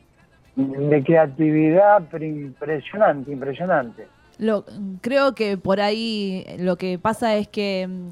de 0.56 1.04
creatividad 1.04 2.04
pero 2.12 2.24
impresionante, 2.26 3.32
impresionante. 3.32 4.08
Lo, 4.38 4.66
creo 5.02 5.34
que 5.36 5.58
por 5.58 5.82
ahí 5.82 6.46
lo 6.60 6.78
que 6.78 6.98
pasa 7.00 7.36
es 7.36 7.48
que 7.48 7.88
mm, 7.88 8.10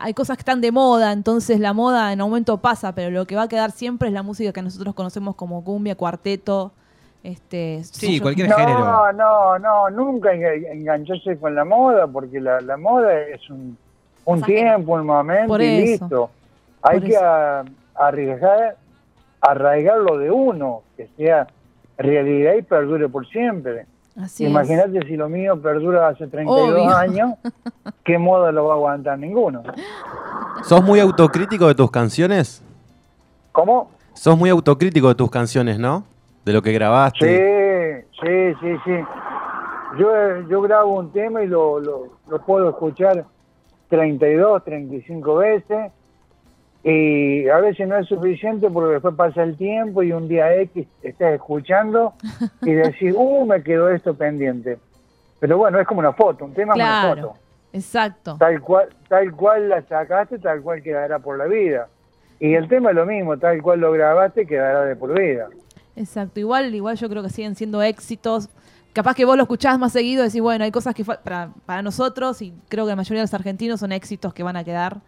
hay 0.00 0.14
cosas 0.14 0.36
que 0.36 0.42
están 0.42 0.60
de 0.60 0.70
moda, 0.72 1.12
entonces 1.12 1.60
la 1.60 1.72
moda 1.72 2.12
en 2.12 2.20
aumento 2.20 2.58
pasa, 2.58 2.94
pero 2.94 3.10
lo 3.10 3.26
que 3.26 3.36
va 3.36 3.42
a 3.44 3.48
quedar 3.48 3.70
siempre 3.70 4.08
es 4.08 4.14
la 4.14 4.22
música 4.22 4.52
que 4.52 4.62
nosotros 4.62 4.94
conocemos 4.94 5.34
como 5.34 5.64
cumbia, 5.64 5.94
cuarteto. 5.96 6.72
Este, 7.22 7.82
Sí, 7.84 8.20
cualquier 8.20 8.48
No, 8.48 8.56
género. 8.56 9.12
no, 9.14 9.58
no, 9.58 9.90
nunca 9.90 10.32
enga- 10.32 10.72
engancharse 10.72 11.36
con 11.38 11.54
la 11.54 11.64
moda, 11.64 12.06
porque 12.06 12.40
la, 12.40 12.60
la 12.60 12.76
moda 12.76 13.18
es 13.20 13.48
un, 13.50 13.76
un 14.26 14.42
tiempo, 14.42 14.94
un 14.94 15.06
momento 15.06 15.48
Por 15.48 15.60
y 15.62 15.66
eso. 15.66 16.04
listo. 16.04 16.30
Hay 16.82 17.00
Por 17.00 17.08
que 17.08 17.16
arriesgar, 17.98 18.76
arraigar 19.40 19.98
lo 19.98 20.18
de 20.18 20.30
uno, 20.30 20.82
que 20.96 21.08
sea 21.16 21.46
realidad 21.98 22.54
y 22.54 22.62
perdure 22.62 23.08
por 23.08 23.26
siempre. 23.28 23.86
Imagínate 24.38 25.06
si 25.06 25.16
lo 25.16 25.28
mío 25.28 25.60
perdura 25.60 26.08
hace 26.08 26.26
32 26.26 26.70
Obvio. 26.70 26.96
años, 26.96 27.32
¿qué 28.02 28.16
moda 28.16 28.50
lo 28.50 28.64
va 28.66 28.72
a 28.72 28.76
aguantar 28.76 29.18
ninguno? 29.18 29.62
¿Sos 30.62 30.82
muy 30.82 31.00
autocrítico 31.00 31.68
de 31.68 31.74
tus 31.74 31.90
canciones? 31.90 32.62
¿Cómo? 33.52 33.90
Sos 34.14 34.36
muy 34.38 34.48
autocrítico 34.48 35.08
de 35.08 35.14
tus 35.14 35.30
canciones, 35.30 35.78
¿no? 35.78 36.04
De 36.46 36.52
lo 36.54 36.62
que 36.62 36.72
grabaste. 36.72 38.06
Sí, 38.22 38.56
sí, 38.60 38.76
sí. 38.84 38.92
Yo, 39.98 40.16
eh, 40.16 40.46
yo 40.48 40.62
grabo 40.62 40.98
un 40.98 41.12
tema 41.12 41.42
y 41.42 41.46
lo, 41.46 41.78
lo, 41.80 42.08
lo 42.28 42.42
puedo 42.42 42.70
escuchar 42.70 43.24
32, 43.88 44.64
35 44.64 45.34
veces. 45.36 45.92
Y 46.88 47.48
a 47.48 47.56
veces 47.58 47.88
no 47.88 47.96
es 47.98 48.06
suficiente 48.06 48.70
porque 48.70 48.92
después 48.94 49.16
pasa 49.16 49.42
el 49.42 49.56
tiempo 49.56 50.04
y 50.04 50.12
un 50.12 50.28
día 50.28 50.54
X 50.54 50.86
estás 51.02 51.32
escuchando 51.34 52.14
y 52.62 52.74
decís, 52.74 53.12
uh, 53.16 53.44
me 53.44 53.60
quedó 53.64 53.90
esto 53.90 54.14
pendiente. 54.14 54.78
Pero 55.40 55.58
bueno, 55.58 55.80
es 55.80 55.86
como 55.88 55.98
una 55.98 56.12
foto, 56.12 56.44
un 56.44 56.54
tema 56.54 56.74
es 56.74 56.76
una 56.76 56.84
Claro. 57.00 57.22
foto. 57.30 57.38
Exacto. 57.72 58.36
Tal 58.38 58.60
cual, 58.60 58.88
tal 59.08 59.32
cual 59.32 59.68
la 59.68 59.82
sacaste, 59.82 60.38
tal 60.38 60.62
cual 60.62 60.80
quedará 60.80 61.18
por 61.18 61.36
la 61.36 61.46
vida. 61.46 61.88
Y 62.38 62.54
el 62.54 62.68
tema 62.68 62.90
es 62.90 62.96
lo 62.96 63.04
mismo, 63.04 63.36
tal 63.36 63.60
cual 63.62 63.80
lo 63.80 63.90
grabaste, 63.90 64.46
quedará 64.46 64.82
de 64.84 64.94
por 64.94 65.18
vida. 65.18 65.48
Exacto, 65.96 66.38
igual, 66.38 66.72
igual 66.72 66.96
yo 66.96 67.08
creo 67.08 67.24
que 67.24 67.30
siguen 67.30 67.56
siendo 67.56 67.82
éxitos. 67.82 68.48
Capaz 68.92 69.14
que 69.16 69.24
vos 69.24 69.36
lo 69.36 69.42
escuchás 69.42 69.76
más 69.80 69.92
seguido 69.92 70.22
decís, 70.22 70.40
bueno, 70.40 70.62
hay 70.64 70.70
cosas 70.70 70.94
que 70.94 71.04
para, 71.04 71.50
para 71.66 71.82
nosotros, 71.82 72.40
y 72.42 72.54
creo 72.68 72.84
que 72.84 72.90
la 72.90 72.96
mayoría 72.96 73.22
de 73.22 73.24
los 73.24 73.34
argentinos 73.34 73.80
son 73.80 73.90
éxitos 73.90 74.32
que 74.32 74.44
van 74.44 74.56
a 74.56 74.62
quedar. 74.62 74.98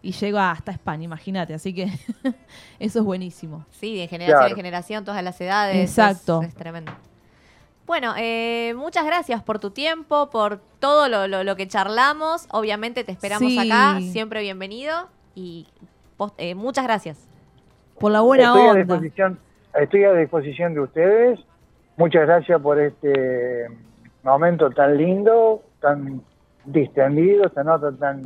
Y 0.00 0.12
llega 0.12 0.50
hasta 0.50 0.70
España, 0.70 1.04
imagínate. 1.04 1.54
Así 1.54 1.74
que 1.74 1.84
eso 2.78 2.98
es 3.00 3.04
buenísimo. 3.04 3.64
Sí, 3.70 3.96
de 3.96 4.06
generación 4.06 4.38
Claro. 4.38 4.50
en 4.50 4.56
generación, 4.56 5.04
todas 5.04 5.22
las 5.24 5.40
edades. 5.40 5.76
Exacto. 5.90 6.42
Es, 6.42 6.48
es 6.48 6.54
tremendo. 6.54 6.92
Bueno, 7.86 8.14
eh, 8.18 8.74
muchas 8.76 9.04
gracias 9.06 9.42
por 9.42 9.58
tu 9.58 9.70
tiempo, 9.70 10.28
por 10.30 10.60
todo 10.78 11.08
lo, 11.08 11.26
lo- 11.26 11.42
lo 11.42 11.56
que 11.56 11.66
charlamos. 11.66 12.46
Obviamente 12.50 13.02
te 13.02 13.12
esperamos 13.12 13.50
Sí. 13.50 13.58
acá, 13.58 13.98
siempre 14.00 14.42
bienvenido. 14.42 15.08
Y 15.34 15.66
post- 16.16 16.34
eh, 16.38 16.54
muchas 16.54 16.84
gracias. 16.84 17.26
Por 17.98 18.12
la 18.12 18.20
buena 18.20 18.44
estoy 18.54 18.68
a 18.68 18.74
disposición, 18.74 19.38
estoy 19.74 20.04
a 20.04 20.12
disposición 20.12 20.74
de 20.74 20.80
ustedes. 20.80 21.40
Muchas 21.96 22.26
gracias 22.26 22.60
por 22.60 22.78
este 22.78 23.66
momento 24.22 24.70
tan 24.70 24.96
lindo, 24.96 25.62
tan 25.80 26.22
distendido, 26.66 27.46
esta 27.46 27.64
nota 27.64 27.90
tan... 27.92 28.22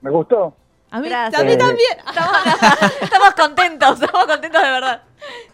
Me 0.00 0.10
gustó. 0.10 0.54
A 0.92 1.00
mí, 1.00 1.08
Gracias. 1.08 1.40
a 1.42 1.44
mí 1.44 1.56
también. 1.56 1.90
Estamos, 2.06 3.00
estamos 3.00 3.30
contentos, 3.34 4.02
estamos 4.02 4.26
contentos 4.26 4.62
de 4.62 4.68
verdad. 4.70 5.02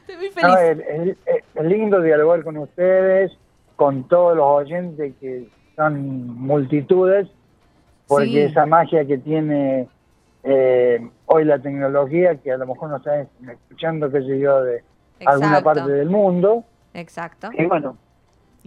Estoy 0.01 0.17
muy 0.17 0.29
No, 0.29 0.57
feliz. 0.57 0.85
es, 0.89 1.17
es- 1.27 1.45
es 1.55 1.65
lindo 1.65 2.01
dialogar 2.03 2.43
con 2.43 2.57
ustedes, 2.59 3.33
con 3.77 4.09
todos 4.09 4.37
los 4.37 4.47
oyentes 4.47 5.15
que 5.21 5.49
son 5.77 6.27
multitudes, 6.37 7.29
porque 8.09 8.27
Sí. 8.27 8.39
esa 8.41 8.67
magia 8.67 9.05
que 9.07 9.19
tiene 9.19 9.89
eh, 10.45 11.09
hoy 11.27 11.45
la 11.45 11.59
tecnología, 11.59 12.37
que 12.37 12.53
a 12.53 12.57
lo 12.57 12.67
mejor 12.67 12.91
no 12.91 12.97
están 12.97 13.29
escuchando, 13.49 14.11
qué 14.11 14.23
sé 14.23 14.39
yo, 14.39 14.63
de 14.63 14.83
alguna 15.27 15.59
Exacto. 15.59 15.65
parte 15.65 15.93
del 15.93 16.09
mundo. 16.11 16.65
Exacto. 16.95 17.51
Y 17.53 17.65
bueno, 17.67 17.97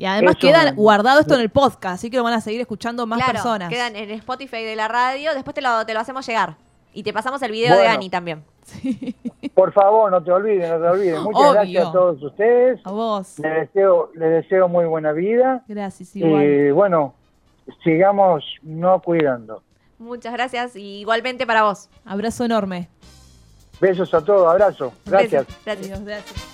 Y 0.01 0.05
además 0.07 0.35
eso 0.35 0.47
queda 0.47 0.63
me- 0.63 0.71
guardado 0.71 1.19
esto 1.19 1.35
en 1.35 1.41
el 1.41 1.51
podcast, 1.51 1.93
así 1.93 2.09
que 2.09 2.17
lo 2.17 2.23
van 2.23 2.33
a 2.33 2.41
seguir 2.41 2.59
escuchando 2.59 3.05
más 3.05 3.19
claro, 3.19 3.33
personas. 3.33 3.69
quedan 3.69 3.95
en 3.95 4.09
Spotify 4.09 4.63
de 4.63 4.75
la 4.75 4.87
radio. 4.87 5.35
Después 5.35 5.53
te 5.53 5.61
lo, 5.61 5.85
te 5.85 5.93
lo 5.93 5.99
hacemos 5.99 6.25
llegar. 6.25 6.55
Y 6.91 7.03
te 7.03 7.13
pasamos 7.13 7.39
el 7.43 7.51
video 7.51 7.77
de. 7.77 7.85
Ani 7.87 8.09
también. 8.09 8.43
por 9.53 9.71
favor, 9.73 10.09
no 10.09 10.23
te 10.23 10.31
olvides, 10.31 10.67
no 10.71 10.79
te 10.79 10.87
olvides. 10.87 11.19
Muchas 11.21 11.41
Obvio. 11.41 11.53
gracias 11.53 11.87
a 11.87 11.91
todos 11.91 12.23
ustedes. 12.23 12.79
A 12.83 12.91
vos. 12.91 13.37
Les 13.37 13.53
deseo, 13.53 14.09
les 14.15 14.29
deseo 14.43 14.67
muy 14.67 14.85
buena 14.85 15.11
vida. 15.11 15.63
Gracias, 15.67 16.15
igual. 16.15 16.43
Y 16.45 16.71
bueno, 16.71 17.13
sigamos 17.83 18.43
no 18.63 18.99
cuidando. 19.03 19.61
Muchas 19.99 20.33
gracias 20.33 20.75
y 20.75 21.01
igualmente 21.01 21.45
para 21.45 21.61
vos. 21.61 21.89
Abrazo 22.05 22.43
enorme. 22.43 22.89
Besos 23.79 24.11
a 24.15 24.21
todos, 24.25 24.47
abrazo. 24.49 24.93
Gracias. 25.05 25.45
Besos. 25.45 25.63
Gracias. 25.63 26.03
Gracias. 26.03 26.50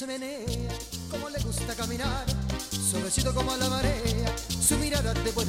Se 0.00 0.66
cómo 1.10 1.28
le 1.28 1.38
gusta 1.40 1.74
caminar, 1.74 2.24
suavecito 2.90 3.34
como 3.34 3.54
la 3.54 3.68
marea, 3.68 4.34
su 4.66 4.78
mirada 4.78 5.12
te 5.12 5.30
puede 5.30 5.48